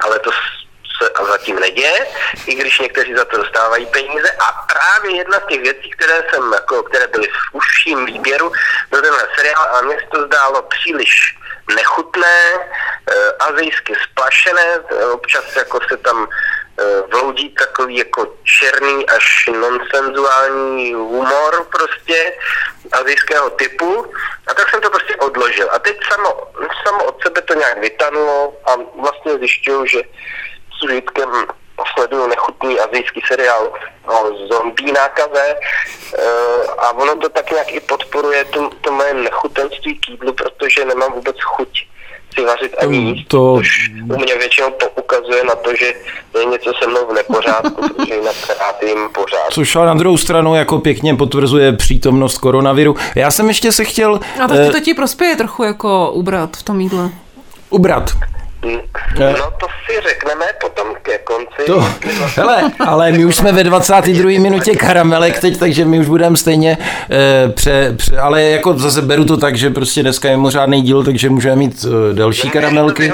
Ale 0.00 0.18
to 0.18 0.30
se 0.98 1.10
a 1.10 1.24
zatím 1.24 1.60
neděje, 1.60 2.06
i 2.46 2.54
když 2.54 2.78
někteří 2.78 3.14
za 3.14 3.24
to 3.24 3.36
dostávají 3.36 3.86
peníze. 3.86 4.30
A 4.30 4.66
právě 4.72 5.16
jedna 5.16 5.40
z 5.40 5.46
těch 5.48 5.60
věcí, 5.60 5.90
které 5.90 6.24
jsem, 6.30 6.52
jako, 6.52 6.82
které 6.82 7.06
byly 7.06 7.28
v 7.28 7.54
užším 7.54 8.06
výběru, 8.06 8.52
byl 8.90 9.02
tenhle 9.02 9.28
seriál 9.36 9.76
a 9.76 9.80
mně 9.80 9.96
se 10.00 10.06
to 10.06 10.26
zdálo 10.26 10.62
příliš 10.62 11.36
nechutné, 11.74 12.54
e, 12.54 13.32
azijsky 13.38 13.94
splašené, 14.10 14.78
občas 15.12 15.56
jako 15.56 15.80
se 15.88 15.96
tam 15.96 16.28
e, 16.78 17.00
vloudí 17.10 17.50
takový 17.50 17.96
jako 17.96 18.34
černý 18.44 19.08
až 19.08 19.48
nonsenzuální 19.52 20.94
humor 20.94 21.66
prostě 21.70 22.32
azijského 22.92 23.50
typu 23.50 24.12
a 24.46 24.54
tak 24.54 24.70
jsem 24.70 24.80
to 24.80 24.90
prostě 24.90 25.16
odložil. 25.16 25.68
A 25.72 25.78
teď 25.78 25.98
samo, 26.12 26.52
samo 26.86 27.04
od 27.04 27.22
sebe 27.22 27.42
to 27.42 27.54
nějak 27.54 27.78
vytanulo 27.78 28.56
a 28.64 28.76
vlastně 29.00 29.38
zjišťuju, 29.38 29.86
že 29.86 30.02
s 30.78 30.82
užitkem 30.84 31.28
sleduju 31.94 32.26
nechutný 32.26 32.80
azijský 32.80 33.20
seriál 33.28 33.72
o 34.06 34.46
zombie 34.52 34.92
nákaze 34.92 35.44
e, 35.48 35.56
a 36.78 36.90
ono 36.92 37.16
to 37.16 37.28
tak 37.28 37.50
nějak 37.50 37.72
i 37.72 37.80
podporuje 37.80 38.44
to, 38.44 38.70
to 38.80 38.92
moje 38.92 39.14
nechutenství 39.14 39.98
k 39.98 40.08
jídlu, 40.08 40.32
protože 40.32 40.84
nemám 40.84 41.12
vůbec 41.12 41.36
chuť 41.42 41.68
si 42.34 42.44
vařit 42.44 42.74
ani 42.78 42.96
jíst, 42.98 43.28
to- 43.28 43.56
což 43.56 43.90
u 44.14 44.16
mě 44.18 44.34
většinou 44.36 44.68
ukazuje 44.98 45.44
na 45.44 45.54
to, 45.54 45.70
že 45.76 45.86
je 46.38 46.44
něco 46.44 46.72
se 46.82 46.86
mnou 46.86 47.06
v 47.06 47.12
nepořádku, 47.12 47.88
protože 47.88 48.14
jinak 48.14 48.34
rád 48.60 48.82
jim 48.82 49.08
pořád. 49.14 49.50
Což 49.50 49.76
ale 49.76 49.86
na 49.86 49.94
druhou 49.94 50.16
stranu 50.16 50.54
jako 50.54 50.78
pěkně 50.78 51.14
potvrzuje 51.14 51.72
přítomnost 51.72 52.38
koronaviru. 52.38 52.96
Já 53.14 53.30
jsem 53.30 53.48
ještě 53.48 53.72
se 53.72 53.84
chtěl 53.84 54.20
A 54.44 54.48
to, 54.48 54.54
eh, 54.54 54.70
to 54.70 54.80
ti 54.80 54.94
prospěje 54.94 55.36
trochu 55.36 55.62
jako 55.62 56.10
ubrat 56.10 56.56
v 56.56 56.62
tom 56.62 56.80
jídle. 56.80 57.10
ubrat. 57.70 58.10
No 59.18 59.50
to 59.60 59.66
si 59.86 60.00
řekneme 60.08 60.44
potom 60.60 60.88
ke 61.02 61.18
konci. 61.18 61.62
To, 61.66 61.84
hele, 62.36 62.62
ale 62.86 63.12
my 63.12 63.24
už 63.24 63.36
jsme 63.36 63.52
ve 63.52 63.64
22. 63.64 64.24
minutě 64.40 64.76
karamelek 64.76 65.40
teď, 65.40 65.58
takže 65.58 65.84
my 65.84 65.98
už 65.98 66.06
budeme 66.06 66.36
stejně 66.36 66.78
eh, 67.10 67.48
pře, 67.52 67.94
pře, 67.96 68.18
ale 68.18 68.42
jako 68.42 68.78
zase 68.78 69.02
beru 69.02 69.24
to 69.24 69.36
tak, 69.36 69.56
že 69.56 69.70
prostě 69.70 70.02
dneska 70.02 70.28
je 70.28 70.36
mimořádný 70.36 70.82
díl, 70.82 71.04
takže 71.04 71.30
můžeme 71.30 71.56
mít 71.56 71.84
eh, 71.84 72.14
další 72.14 72.50
karamelky. 72.50 73.12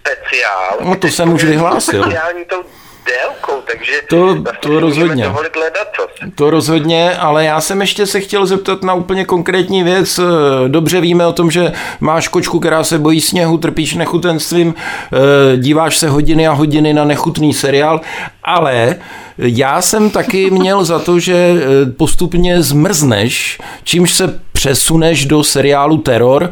speciál. 0.00 0.78
No, 0.80 0.96
to 0.96 1.06
jsem 1.06 1.32
už 1.32 1.44
vyhlásil. 1.44 2.02
Speciální 2.02 2.44
tou 2.44 2.62
délkou, 3.06 3.62
takže 3.72 3.92
To- 4.08 4.26
vlastně 4.26 4.42
to 4.60 4.80
rozhodně. 4.80 5.24
dovolit 5.24 5.56
hledat 5.56 5.88
co. 5.96 6.06
To 6.34 6.50
rozhodně, 6.50 7.16
ale 7.16 7.44
já 7.44 7.60
jsem 7.60 7.80
ještě 7.80 8.06
se 8.06 8.20
chtěl 8.20 8.46
zeptat 8.46 8.82
na 8.82 8.94
úplně 8.94 9.24
konkrétní 9.24 9.82
věc. 9.82 10.20
Dobře 10.68 11.00
víme 11.00 11.26
o 11.26 11.32
tom, 11.32 11.50
že 11.50 11.72
máš 12.00 12.28
kočku, 12.28 12.60
která 12.60 12.84
se 12.84 12.98
bojí 12.98 13.20
sněhu, 13.20 13.58
trpíš 13.58 13.94
nechutenstvím, 13.94 14.74
eh, 15.12 15.56
díváš 15.56 15.96
se 15.98 16.08
hodiny 16.08 16.48
a 16.48 16.52
hodiny 16.52 16.94
na 16.94 17.04
nechutný 17.04 17.54
seriál, 17.54 18.00
ale 18.46 18.96
já 19.38 19.82
jsem 19.82 20.10
taky 20.10 20.50
měl 20.50 20.84
za 20.84 20.98
to, 20.98 21.18
že 21.18 21.34
eh, 21.34 21.90
postupně 21.90 22.62
zmrzneš, 22.62 23.58
čímž 23.84 24.14
se 24.14 24.40
přesuneš 24.52 25.26
do 25.26 25.44
seriálu 25.44 25.98
Terror, 25.98 26.50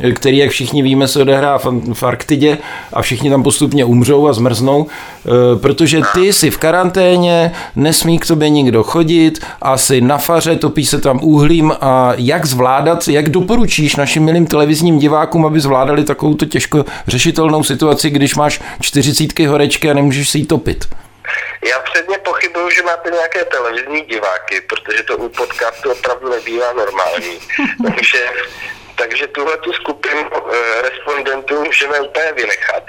eh, 0.00 0.12
který, 0.12 0.38
jak 0.38 0.50
všichni 0.50 0.82
víme, 0.82 1.08
se 1.08 1.20
odehrá 1.20 1.58
v 1.92 2.02
Arktidě 2.02 2.58
a 2.92 3.02
všichni 3.02 3.30
tam 3.30 3.42
postupně 3.42 3.84
umřou 3.84 4.28
a 4.28 4.32
zmrznou, 4.32 4.86
eh, 4.86 5.30
protože 5.58 6.02
ty 6.14 6.32
si 6.32 6.50
v 6.50 6.58
karanténě, 6.58 7.52
nesmí 7.76 8.18
k 8.18 8.26
tobě 8.26 8.48
nikdo 8.48 8.82
chodit, 8.82 9.40
asi 9.62 10.00
na 10.00 10.18
faře, 10.18 10.56
topí 10.56 10.86
se 10.86 11.00
tam 11.00 11.18
uhlím 11.22 11.72
a 11.80 12.12
jak 12.16 12.46
zvládat, 12.46 13.08
jak 13.08 13.28
doporučíš 13.28 13.96
našim 13.96 14.22
milým 14.24 14.46
televizním 14.46 14.98
divákům, 14.98 15.46
aby 15.46 15.60
zvládali 15.60 16.04
takovou 16.04 16.34
těžko 16.34 16.84
řešitelnou 17.08 17.62
situaci, 17.62 18.10
když 18.10 18.34
máš 18.34 18.60
čtyřicítky 18.80 19.46
horečky 19.46 19.90
a 19.90 19.94
nemůžeš 19.94 20.28
si 20.28 20.38
ji 20.38 20.46
topit? 20.46 20.84
Já 21.64 21.78
předně 21.78 22.18
pochybuju, 22.18 22.70
že 22.70 22.82
máte 22.82 23.10
nějaké 23.10 23.44
televizní 23.44 24.00
diváky, 24.00 24.60
protože 24.60 25.02
to 25.02 25.16
u 25.16 25.28
podcastu 25.28 25.92
opravdu 25.92 26.30
nebývá 26.30 26.72
normální. 26.72 27.40
Takže 27.94 28.28
takže 28.96 29.26
tuhle 29.26 29.56
tu 29.56 29.72
skupinu 29.72 30.20
e, 30.20 30.82
respondentů 30.82 31.64
můžeme 31.64 32.00
úplně 32.00 32.32
vynechat. 32.32 32.82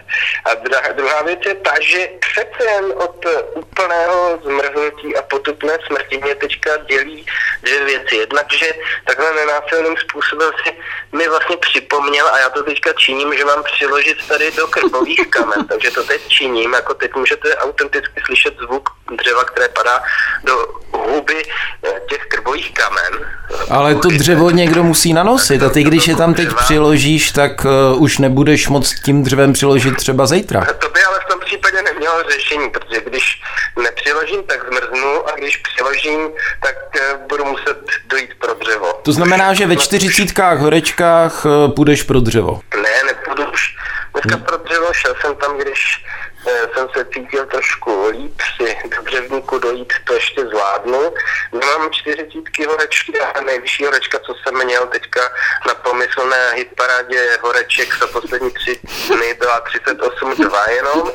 A 0.45 0.53
druhá, 0.91 1.21
věc 1.21 1.39
je 1.45 1.55
ta, 1.55 1.73
že 1.81 2.09
přece 2.19 2.71
jen 2.71 2.85
od 2.95 3.25
úplného 3.53 4.39
zmrznutí 4.43 5.15
a 5.17 5.21
potupné 5.21 5.77
smrti 5.87 6.17
mě 6.17 6.35
teďka 6.35 6.77
dělí 6.77 7.25
dvě 7.61 7.85
věci. 7.85 8.15
Jednak, 8.15 8.53
že 8.53 8.71
takhle 9.05 9.33
nenásilným 9.33 9.97
způsobem 9.97 10.51
si 10.63 10.73
mi 11.11 11.27
vlastně 11.27 11.57
připomněl, 11.57 12.27
a 12.27 12.39
já 12.39 12.49
to 12.49 12.63
teďka 12.63 12.93
činím, 12.93 13.37
že 13.37 13.45
mám 13.45 13.63
přiložit 13.63 14.27
tady 14.27 14.51
do 14.51 14.67
krbových 14.67 15.29
kamen, 15.29 15.67
takže 15.67 15.91
to 15.91 16.03
teď 16.03 16.27
činím, 16.27 16.73
jako 16.73 16.93
teď 16.93 17.15
můžete 17.15 17.55
autenticky 17.55 18.21
slyšet 18.25 18.53
zvuk 18.57 18.89
dřeva, 19.11 19.43
které 19.43 19.69
padá 19.69 20.03
do 20.43 20.84
huby 20.97 21.41
eh, 21.83 21.89
těch 22.09 22.25
krbových 22.25 22.73
kamen. 22.73 23.31
Ale 23.69 23.95
to 23.95 24.09
dřevo 24.09 24.49
někdo 24.49 24.83
musí 24.83 25.13
nanosit 25.13 25.63
a 25.63 25.69
ty, 25.69 25.83
když 25.83 26.07
je 26.07 26.15
tam 26.15 26.33
teď 26.33 26.49
přiložíš, 26.55 27.31
tak 27.31 27.65
uh, 27.65 28.01
už 28.01 28.17
nebudeš 28.17 28.67
moc 28.67 28.93
tím 29.05 29.23
dřevem 29.23 29.53
přiložit 29.53 29.97
třeba 29.97 30.25
zítra. 30.25 30.65
To 30.79 30.89
by 30.89 31.03
ale 31.03 31.19
v 31.19 31.31
tom 31.31 31.39
případě 31.39 31.81
nemělo 31.81 32.15
řešení, 32.31 32.69
protože 32.69 33.01
když 33.01 33.41
nepřiložím, 33.83 34.43
tak 34.43 34.65
zmrznu 34.67 35.29
a 35.29 35.31
když 35.37 35.57
přiložím, 35.57 36.29
tak 36.63 36.75
uh, 36.95 37.27
budu 37.29 37.45
muset 37.45 37.77
dojít 38.05 38.29
pro 38.39 38.53
dřevo. 38.53 38.93
To 39.03 39.11
znamená, 39.11 39.53
že 39.53 39.67
ve 39.67 39.75
čtyřicítkách 39.75 40.59
horečkách 40.59 41.45
půjdeš 41.75 42.03
pro 42.03 42.19
dřevo. 42.19 42.61
Ne, 42.75 43.03
nepůjdu 43.05 43.51
už 43.53 43.75
dneska 44.13 44.37
pro 44.37 44.57
dřevo, 44.57 44.93
šel 44.93 45.15
jsem 45.21 45.35
tam, 45.35 45.57
když 45.57 45.79
Eh, 45.99 46.24
jsem 46.73 46.87
se 46.97 47.05
cítil 47.05 47.45
trošku 47.45 48.09
líp, 48.09 48.41
si 48.55 48.77
do 48.95 49.01
břevníku 49.01 49.59
dojít 49.59 49.93
to 50.03 50.13
ještě 50.13 50.45
zvládnu. 50.45 51.13
Mám 51.51 51.91
čtyřicítky 51.91 52.65
horečky 52.65 53.19
a 53.19 53.41
nejvyšší 53.41 53.85
horečka, 53.85 54.19
co 54.19 54.33
jsem 54.33 54.65
měl 54.65 54.87
teďka 54.87 55.21
na 55.67 55.73
pomyslné 55.73 56.51
hitparádě 56.55 57.37
horeček 57.41 57.95
za 57.99 58.07
poslední 58.07 58.51
tři 58.51 58.79
dny 59.07 59.33
byla 59.33 59.65
38,2 59.65 60.69
jenom, 60.69 61.11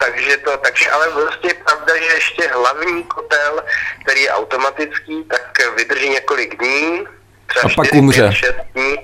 takže 0.00 0.36
to, 0.36 0.56
takže 0.56 0.90
ale 0.90 1.10
vlastně 1.10 1.50
je 1.50 1.54
pravda, 1.54 1.96
že 1.96 2.14
ještě 2.14 2.48
hlavní 2.48 3.04
kotel, 3.04 3.62
který 4.02 4.22
je 4.22 4.30
automatický, 4.30 5.24
tak 5.24 5.58
vydrží 5.76 6.08
několik 6.08 6.58
dní, 6.58 7.06
třeba 7.46 7.66
a 7.66 7.68
4, 7.68 7.76
pak 7.76 7.94
umře. 7.94 8.22
5, 8.22 8.32
6 8.32 8.54
dní 8.74 8.96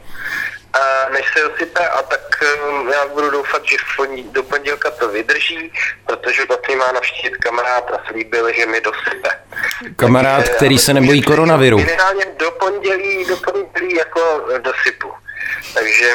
než 1.08 1.24
se 1.32 1.44
osype 1.44 1.88
a 1.88 2.02
tak 2.02 2.20
um, 2.70 2.88
já 2.88 3.06
budu 3.06 3.30
doufat, 3.30 3.62
že 3.64 3.76
do 4.30 4.42
pondělka 4.42 4.90
to 4.90 5.08
vydrží, 5.08 5.72
protože 6.06 6.44
vlastně 6.44 6.76
má 6.76 6.92
navštívit 6.92 7.36
kamarád 7.36 7.90
a 7.90 8.10
slíbil, 8.10 8.52
že 8.52 8.66
mi 8.66 8.80
dosype. 8.80 9.28
Kamarád, 9.96 10.36
Takže, 10.36 10.52
který 10.52 10.78
se 10.78 10.94
nebojí 10.94 11.22
koronaviru. 11.22 11.78
Minimálně 11.78 12.24
do 12.38 12.50
pondělí, 12.50 13.24
do 13.24 13.36
pondělí 13.36 13.96
jako 13.96 14.44
dosypu. 14.58 15.12
Takže, 15.74 16.12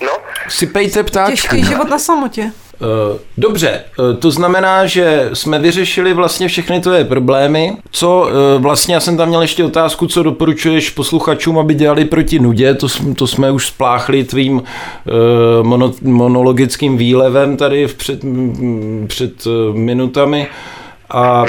no. 0.00 0.18
Sypejte 0.48 1.04
ptáčky. 1.04 1.32
Těžký 1.32 1.64
život 1.64 1.88
na 1.88 1.98
samotě. 1.98 2.52
Eh, 2.82 3.18
dobře, 3.38 3.68
eh, 3.70 4.16
to 4.16 4.30
znamená, 4.30 4.86
že 4.86 5.30
jsme 5.32 5.58
vyřešili 5.58 6.14
vlastně 6.14 6.48
všechny 6.48 6.80
tvoje 6.80 7.04
problémy. 7.04 7.76
Co 7.90 8.28
eh, 8.28 8.58
vlastně, 8.58 8.94
já 8.94 9.00
jsem 9.00 9.16
tam 9.16 9.28
měl 9.28 9.42
ještě 9.42 9.64
otázku, 9.64 10.06
co 10.06 10.22
doporučuješ 10.22 10.90
posluchačům, 10.90 11.58
aby 11.58 11.74
dělali 11.74 12.04
proti 12.04 12.38
nudě, 12.38 12.74
to, 12.74 12.86
to 13.16 13.26
jsme 13.26 13.50
už 13.50 13.66
spláchli 13.66 14.24
tvým 14.24 14.62
mono, 15.62 15.92
monologickým 16.02 16.96
výlevem 16.96 17.56
tady 17.56 17.86
v 17.86 17.94
před, 17.94 18.20
před 19.06 19.32
minutami. 19.72 20.46
A 21.10 21.44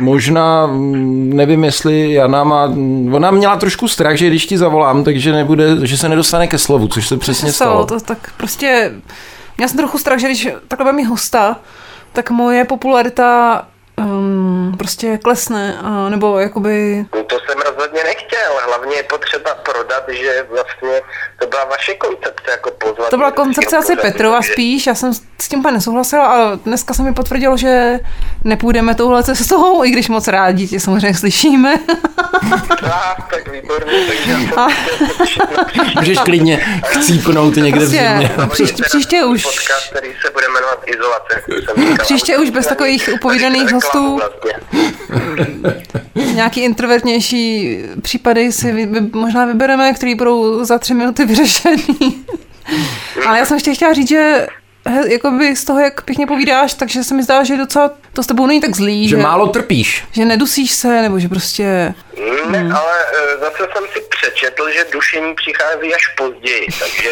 Možná, 0.00 0.68
nevím, 1.12 1.64
jestli 1.64 2.12
Jana 2.12 2.44
má, 2.44 2.72
ona 3.12 3.30
měla 3.30 3.56
trošku 3.56 3.88
strach, 3.88 4.16
že 4.16 4.26
když 4.26 4.46
ti 4.46 4.58
zavolám, 4.58 5.04
takže 5.04 5.32
nebude, 5.32 5.76
že 5.82 5.96
se 5.96 6.08
nedostane 6.08 6.46
ke 6.46 6.58
slovu, 6.58 6.88
což 6.88 7.08
se 7.08 7.16
přesně 7.16 7.52
stalo. 7.52 7.86
To, 7.86 8.00
tak 8.00 8.30
prostě 8.36 8.92
Měla 9.56 9.68
jsem 9.68 9.76
trochu 9.78 9.98
strach, 9.98 10.18
že 10.18 10.26
když 10.26 10.48
takhle 10.68 10.92
mi 10.92 11.04
hosta, 11.04 11.60
tak 12.12 12.30
moje 12.30 12.64
popularita 12.64 13.62
um, 13.98 14.74
prostě 14.78 15.18
klesne, 15.18 15.78
a, 15.82 16.08
nebo 16.08 16.38
jakoby... 16.38 17.06
No 17.14 17.24
to 17.24 17.36
jsem 17.46 17.58
rozhodně 17.60 18.04
nechtěl, 18.04 18.52
hlavně 18.66 18.96
je 18.96 19.02
potřeba 19.02 19.54
prodat, 19.54 20.04
že 20.08 20.46
vlastně 20.50 21.00
to 21.40 21.46
byla 21.46 21.64
vaše 21.64 21.94
koncepce, 21.94 22.50
jako 22.50 22.70
pozvat... 22.70 23.10
To 23.10 23.16
byla 23.16 23.30
koncepce 23.30 23.76
asi 23.76 23.96
Petrova 23.96 24.42
spíš, 24.42 24.86
já 24.86 24.94
jsem 24.94 25.12
s 25.40 25.48
tím 25.48 25.58
úplně 25.58 25.74
nesouhlasila, 25.74 26.26
ale 26.26 26.58
dneska 26.64 26.94
se 26.94 27.02
mi 27.02 27.14
potvrdilo, 27.14 27.56
že 27.56 28.00
nepůjdeme 28.44 28.94
touhle 28.94 29.22
cestou, 29.22 29.84
i 29.84 29.90
když 29.90 30.08
moc 30.08 30.28
rádi 30.28 30.68
tě 30.68 30.80
samozřejmě 30.80 31.14
slyšíme. 31.14 31.74
ah, 32.82 33.22
tak 33.30 33.52
výborně, 33.52 33.92
takže 34.08 34.30
já 34.56 34.68
Můžeš 35.98 36.18
klidně 36.18 36.80
chcípnout 36.84 37.56
někde 37.56 37.80
prostě, 37.80 37.96
v 37.96 38.08
zimě. 38.08 38.30
Příště, 38.50 38.82
příště 38.82 39.24
už... 39.24 39.42
Podcast, 39.42 39.90
který 39.90 40.08
se 40.24 40.30
bude 40.32 40.46
jmenovat 40.48 40.84
Izolace. 40.86 41.42
Příště 42.02 42.38
už 42.38 42.50
bez 42.50 42.66
takových 42.66 43.10
upovídaných 43.14 43.72
hostů. 43.72 44.18
Vlastně. 44.18 44.52
Nějaký 46.34 46.60
introvertnější 46.60 47.78
případy 48.02 48.52
si 48.52 48.72
vy, 48.72 48.86
vy, 48.86 49.00
možná 49.12 49.44
vybereme, 49.44 49.92
který 49.92 50.14
budou 50.14 50.64
za 50.64 50.78
tři 50.78 50.94
minuty 50.94 51.24
vyřešený. 51.24 52.24
Ale 53.26 53.38
já 53.38 53.44
jsem 53.44 53.56
ještě 53.56 53.74
chtěla 53.74 53.92
říct, 53.92 54.08
že 54.08 54.46
jakoby 55.08 55.56
z 55.56 55.64
toho, 55.64 55.80
jak 55.80 56.02
pěkně 56.02 56.26
povídáš, 56.26 56.74
takže 56.74 57.04
se 57.04 57.14
mi 57.14 57.22
zdá, 57.22 57.44
že 57.44 57.56
docela 57.56 57.90
to 58.12 58.22
s 58.22 58.26
tebou 58.26 58.46
není 58.46 58.60
tak 58.60 58.76
zlý. 58.76 59.08
Že, 59.08 59.16
že 59.16 59.22
málo 59.22 59.46
trpíš. 59.46 60.04
Že 60.12 60.24
nedusíš 60.24 60.72
se, 60.72 61.02
nebo 61.02 61.18
že 61.18 61.28
prostě... 61.28 61.94
Ne, 62.50 62.58
hmm. 62.58 62.72
ale 62.72 62.92
e, 63.34 63.38
zase 63.38 63.58
jsem 63.58 63.84
si 63.92 64.00
přečetl, 64.08 64.70
že 64.70 64.84
dušení 64.92 65.34
přichází 65.34 65.94
až 65.94 66.14
později, 66.16 66.66
takže... 66.78 67.10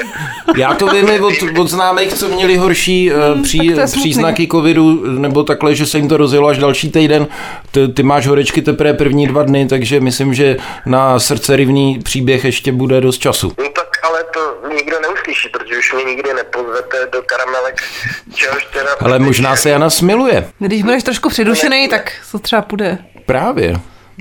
Já 0.56 0.74
to 0.74 0.86
vím 0.86 1.24
od, 1.24 1.34
od 1.58 1.68
známých, 1.68 2.14
co 2.14 2.28
měli 2.28 2.56
horší 2.56 3.12
uh, 3.12 3.42
pří, 3.42 3.74
příznaky 3.86 4.48
covidu, 4.48 5.02
nebo 5.18 5.44
takhle, 5.44 5.74
že 5.74 5.86
se 5.86 5.98
jim 5.98 6.08
to 6.08 6.16
rozjelo 6.16 6.48
až 6.48 6.58
další 6.58 6.90
týden. 6.90 7.26
Ty, 7.70 7.88
ty 7.88 8.02
máš 8.02 8.26
horečky 8.26 8.62
teprve 8.62 8.94
první 8.94 9.26
dva 9.26 9.42
dny, 9.42 9.66
takže 9.68 10.00
myslím, 10.00 10.34
že 10.34 10.56
na 10.86 11.18
srdce 11.18 11.56
rivný 11.56 12.00
příběh 12.04 12.44
ještě 12.44 12.72
bude 12.72 13.00
dost 13.00 13.18
času. 13.18 13.52
No 13.58 13.83
neuslyší, 15.34 15.48
protože 15.48 15.78
už 15.78 15.92
mě 15.92 16.04
nikdy 16.04 16.34
nepozvete 16.34 16.96
do 17.12 17.22
karamelek, 17.22 17.82
čehož 18.34 18.66
teda... 18.72 18.90
Ale 19.00 19.18
možná 19.18 19.56
se 19.56 19.70
Jana 19.70 19.90
smiluje. 19.90 20.48
Když 20.58 20.82
budeš 20.82 21.02
trošku 21.02 21.28
přidušený, 21.28 21.88
tak 21.88 22.12
to 22.32 22.38
třeba 22.38 22.62
půjde. 22.62 22.98
Právě. 23.26 23.74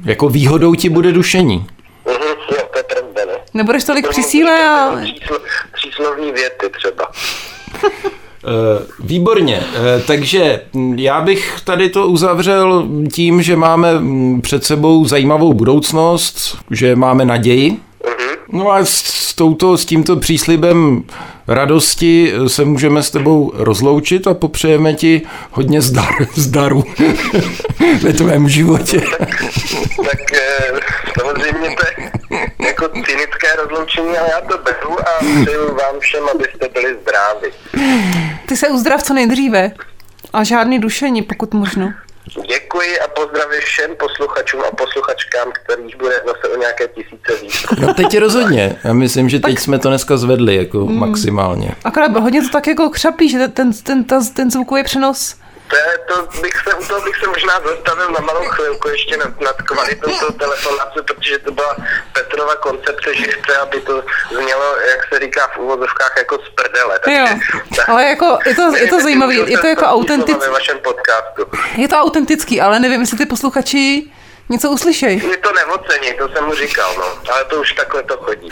Jako 0.05 0.29
výhodou 0.29 0.75
ti 0.75 0.89
bude 0.89 1.11
dušení. 1.11 1.67
Mhm, 2.05 2.15
jo, 2.51 2.67
to 2.71 2.77
je 2.77 2.83
pravda, 2.83 3.25
ne? 3.25 3.33
Nebudeš 3.53 3.83
tolik 3.83 4.07
při 4.07 4.23
síle 4.23 4.67
a... 4.67 4.95
Příslovní 5.73 6.31
věty 6.31 6.69
třeba. 6.77 7.11
Eh, 8.45 8.85
výborně, 8.99 9.63
eh, 9.75 10.01
takže 10.07 10.61
já 10.95 11.21
bych 11.21 11.61
tady 11.63 11.89
to 11.89 12.07
uzavřel 12.07 12.87
tím, 13.13 13.41
že 13.41 13.55
máme 13.55 13.93
mm, 13.99 14.41
před 14.41 14.63
sebou 14.63 15.05
zajímavou 15.05 15.53
budoucnost, 15.53 16.57
že 16.71 16.95
máme 16.95 17.25
naději, 17.25 17.79
No 18.53 18.71
a 18.71 18.85
s, 18.85 19.33
touto, 19.33 19.77
s 19.77 19.85
tímto 19.85 20.15
příslibem 20.15 21.03
radosti 21.47 22.33
se 22.47 22.65
můžeme 22.65 23.03
s 23.03 23.11
tebou 23.11 23.51
rozloučit 23.55 24.27
a 24.27 24.33
popřejeme 24.33 24.93
ti 24.93 25.21
hodně 25.51 25.81
zdar, 25.81 26.13
zdaru 26.35 26.83
ve 28.01 28.13
tvém 28.13 28.49
životě. 28.49 29.01
tak 30.05 30.33
eh, 30.33 30.79
samozřejmě 31.21 31.75
to 31.75 31.85
je 31.87 32.11
jako 32.67 32.87
cynické 32.87 33.55
rozloučení, 33.63 34.17
ale 34.17 34.29
já 34.31 34.41
to 34.41 34.57
beru 34.57 34.99
a 34.99 35.17
přeju 35.43 35.75
vám 35.75 35.99
všem, 35.99 36.23
abyste 36.35 36.69
byli 36.73 36.95
zdraví. 37.01 37.47
Ty 38.45 38.57
se 38.57 38.67
uzdrav 38.67 39.03
co 39.03 39.13
nejdříve 39.13 39.71
a 40.33 40.43
žádný 40.43 40.79
dušení, 40.79 41.21
pokud 41.21 41.53
možno. 41.53 41.93
Děkuji 42.41 42.99
a 42.99 43.07
pozdravím 43.07 43.61
všem 43.61 43.95
posluchačům 43.95 44.61
a 44.61 44.75
posluchačkám, 44.75 45.51
kterých 45.51 45.97
bude 45.97 46.21
zase 46.25 46.53
o 46.53 46.59
nějaké 46.59 46.87
tisíce 46.87 47.41
víc. 47.41 47.65
No 47.79 47.93
teď 47.93 48.17
rozhodně. 48.17 48.75
Já 48.83 48.93
myslím, 48.93 49.29
že 49.29 49.39
teď 49.39 49.59
jsme 49.59 49.79
to 49.79 49.89
dneska 49.89 50.17
zvedli 50.17 50.55
jako 50.55 50.85
maximálně. 50.85 51.71
Akorát 51.83 52.17
hodně 52.17 52.41
to 52.41 52.49
tak 52.49 52.67
jako 52.67 52.89
křapí, 52.89 53.29
že 53.29 53.47
ten, 53.47 53.73
ten, 53.73 54.03
ten, 54.03 54.33
ten 54.33 54.51
zvukový 54.51 54.83
přenos 54.83 55.35
To, 55.67 55.75
je, 55.75 55.97
to 56.07 56.41
bych 56.41 56.53
se, 56.67 56.73
u 56.73 56.85
toho 56.87 57.01
bych 57.01 57.15
se 57.15 57.27
možná 57.27 57.53
zastavil 57.65 58.11
na 58.11 58.19
malou 58.19 58.45
chvilku 58.45 58.87
ještě 58.87 59.17
nad, 59.17 59.41
nad 59.41 59.61
kvalitou 59.61 60.11
toho 60.19 60.31
telefonátu, 60.31 61.03
protože 61.03 61.39
to 61.39 61.51
byla 61.51 61.75
Petrova 62.13 62.55
koncepce, 62.55 63.15
že 63.15 63.23
chce, 63.23 63.57
aby 63.57 63.81
to 63.81 64.03
znělo, 64.31 64.77
jak 64.77 64.99
se 65.13 65.19
říká 65.19 65.47
v 65.47 65.57
úvozovkách, 65.57 66.13
jako 66.17 66.37
z 66.37 66.49
prdele. 66.49 66.99
Jo, 67.07 67.27
ale 67.87 68.03
jako 68.05 68.39
je 68.45 68.55
to, 68.55 68.75
je 68.77 68.87
to 68.87 69.01
zajímavý, 69.01 69.43
je 69.51 69.57
to 69.57 69.67
jako 69.67 69.85
autentický, 69.85 70.49
je 71.75 71.87
to 71.87 71.95
autentický, 71.95 72.61
ale 72.61 72.79
nevím, 72.79 73.01
jestli 73.01 73.17
ty 73.17 73.25
posluchači 73.25 74.03
něco 74.49 74.69
uslyšej. 74.69 75.17
Mě 75.17 75.37
to 75.37 75.53
neocení, 75.53 76.13
to 76.13 76.29
jsem 76.29 76.45
mu 76.45 76.55
říkal, 76.55 76.93
no. 76.97 77.33
Ale 77.33 77.45
to 77.45 77.61
už 77.61 77.73
takhle 77.73 78.03
to 78.03 78.17
chodí. 78.17 78.49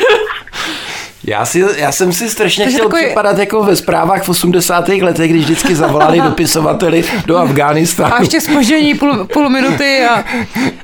Já, 1.23 1.45
si, 1.45 1.65
já 1.75 1.91
jsem 1.91 2.13
si 2.13 2.29
strašně 2.29 2.63
Takže 2.65 2.77
chtěl 2.77 2.87
takový- 2.89 3.05
připadat 3.05 3.37
jako 3.37 3.63
ve 3.63 3.75
zprávách 3.75 4.23
v 4.23 4.29
80. 4.29 4.87
letech, 5.01 5.29
když 5.31 5.43
vždycky 5.43 5.75
zavolali 5.75 6.21
dopisovateli 6.23 7.03
do 7.25 7.37
Afghánistánu. 7.37 8.13
A 8.15 8.19
ještě 8.19 8.41
spoždění 8.41 8.95
půl, 8.95 9.25
půl 9.25 9.49
minuty 9.49 10.03
a, 10.03 10.23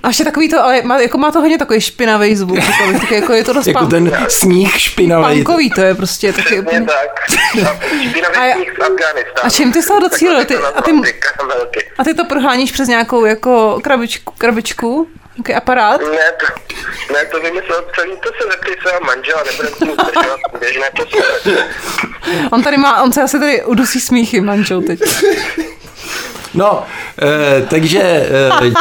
a 0.04 0.08
ještě 0.08 0.24
takový 0.24 0.50
to, 0.50 0.64
ale 0.64 0.82
má, 0.82 1.00
jako 1.00 1.18
má 1.18 1.32
to 1.32 1.40
hodně 1.42 1.58
takový 1.58 1.82
špinavý 1.82 2.36
zvuk, 2.36 2.58
jako, 2.58 3.00
tak 3.00 3.12
jako 3.12 3.34
je 3.34 3.44
to 3.44 3.54
dost 3.54 3.68
jako 3.68 3.80
pan, 3.80 3.90
ten 3.90 4.12
sníh 4.30 4.80
špinavý. 4.80 5.36
punkový, 5.36 5.70
to 5.70 5.82
je 5.82 5.96
prostě 5.96 6.34
taky 6.34 6.42
Přesně 6.44 6.62
úplně. 6.62 6.82
tak. 6.82 7.22
A 7.56 7.60
já- 7.60 7.76
Špinavý 8.10 8.54
sníh 8.56 8.74
z 8.78 8.82
Afganistánu. 8.82 9.44
a 9.44 9.50
čím 9.50 9.72
ty 9.72 9.82
jsi 9.82 9.88
toho 9.88 10.00
docílil? 10.00 10.46
Ty- 10.46 10.54
Takhle 10.54 10.70
a 10.70 10.82
ty-. 11.72 11.80
A 11.98 12.04
ty 12.04 12.14
to 12.14 12.26
proháníš 12.26 12.72
přes 12.72 12.88
nějakou 12.88 13.26
jako 13.26 13.80
krabičku, 13.84 14.34
krabičku 14.38 15.08
nějaký 15.38 15.54
aparát? 15.54 16.02
Ne, 16.02 16.32
to, 16.40 16.46
ne, 17.14 17.26
to 17.26 17.40
vymyslel 17.40 17.86
celý, 17.96 18.12
to 18.12 18.30
se 18.42 18.50
zeptej 18.52 18.76
svého 18.82 19.00
manžela, 19.06 19.44
nebude 19.52 19.70
tomu 19.70 19.94
zdržovat 19.94 20.40
běžné 20.60 20.92
posluchače. 20.96 21.68
On 22.52 22.64
tady 22.64 22.78
má, 22.78 23.04
on 23.04 23.14
se 23.14 23.22
asi 23.22 23.40
tady 23.40 23.64
udusí 23.64 24.02
smíchy, 24.02 24.42
manžel 24.42 24.82
teď. 24.82 25.00
No, 26.54 26.84
eh, 27.22 27.66
takže, 27.70 28.02
eh, 28.02 28.72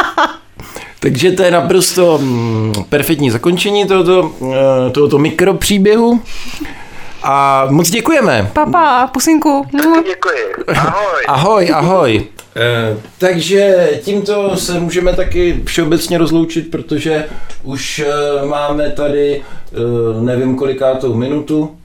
takže 0.99 1.31
to 1.31 1.43
je 1.43 1.51
naprosto 1.51 2.17
mm, 2.17 2.73
perfektní 2.89 3.31
zakončení 3.31 3.87
tohoto, 3.87 4.31
eh, 4.53 4.89
tohoto 4.91 5.17
mikropříběhu. 5.17 6.21
A 7.23 7.67
moc 7.69 7.89
děkujeme. 7.89 8.49
Papa, 8.53 9.07
pusinku. 9.13 9.65
Děkuji. 10.05 10.75
Ahoj. 10.77 11.23
Ahoj, 11.27 11.71
ahoj. 11.73 12.27
Eh, 12.59 12.97
takže 13.17 13.89
tímto 14.03 14.57
se 14.57 14.79
můžeme 14.79 15.13
taky 15.13 15.61
všeobecně 15.65 16.17
rozloučit, 16.17 16.71
protože 16.71 17.25
už 17.63 17.99
eh, 17.99 18.45
máme 18.45 18.89
tady 18.89 19.41
eh, 19.41 19.77
nevím 20.21 20.55
kolikátou 20.55 21.13
minutu, 21.13 21.75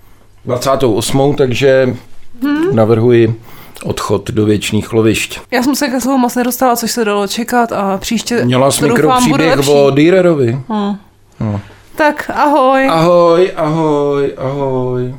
28. 0.45 1.35
takže 1.37 1.97
navrhuji 2.73 3.35
odchod 3.85 4.31
do 4.31 4.45
věčných 4.45 4.93
lovišť. 4.93 5.41
Já 5.51 5.63
jsem 5.63 5.75
se 5.75 5.89
ke 5.89 6.01
slovu 6.01 6.19
moc 6.19 6.35
nedostala, 6.35 6.77
což 6.77 6.91
se 6.91 7.05
dalo 7.05 7.29
čekat 7.29 7.73
a 7.73 7.99
příště 7.99 8.45
Měla 8.45 8.71
jsi 8.71 8.85
mikropříběh 8.85 9.69
o 9.69 9.91
Dýrerovi. 9.91 10.59
Hm. 10.69 11.59
Tak 11.97 12.31
ahoj. 12.35 12.89
Ahoj, 12.91 13.53
ahoj, 13.57 14.35
ahoj. 14.39 15.15